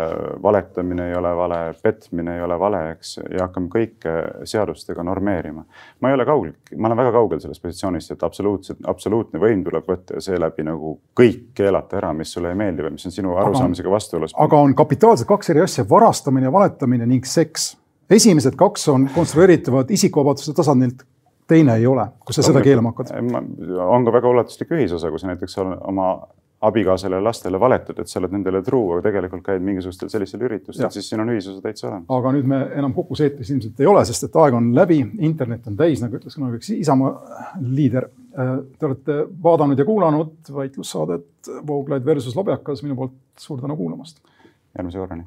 [0.43, 4.15] valetamine ei ole vale, petmine ei ole vale, eks, ja hakkame kõike
[4.49, 5.63] seadustega normeerima.
[5.99, 9.89] ma ei ole kaugel, ma olen väga kaugel sellest positsioonist, et absoluutselt, absoluutne võim tuleb
[9.89, 13.35] võtta ja seeläbi nagu kõik keelata ära, mis sulle ei meeldi või mis on sinu
[13.41, 14.35] arusaamisega vastuolus.
[14.37, 17.73] aga on kapitaalselt kaks eri asja, varastamine ja valetamine ning seks.
[18.09, 21.05] Esimesed kaks on konstrueeritavad isikuvabaduste tasandilt
[21.49, 23.07] teine ei ole, kus sa seda keelama hakkad?
[23.85, 26.11] on ka väga ulatuslik ühisosa, kus näiteks oma
[26.61, 30.89] abikaasale ja lastele valetad, et sa oled nendele truu, aga tegelikult käid mingisugustel sellistel üritustel,
[30.91, 32.05] siis siin on ühisosa täitsa olemas.
[32.17, 34.99] aga nüüd me enam Kukus eetris ilmselt ei ole, sest et aeg on läbi,
[35.29, 37.11] internet on täis, nagu ütles kunagi üks Isamaa
[37.63, 38.09] liider.
[38.39, 44.19] Te olete vaadanud ja kuulanud väitlussaadet Vooglaid versus Lobjakas, minu poolt suur tänu kuulamast.
[44.77, 45.25] järgmise korrani.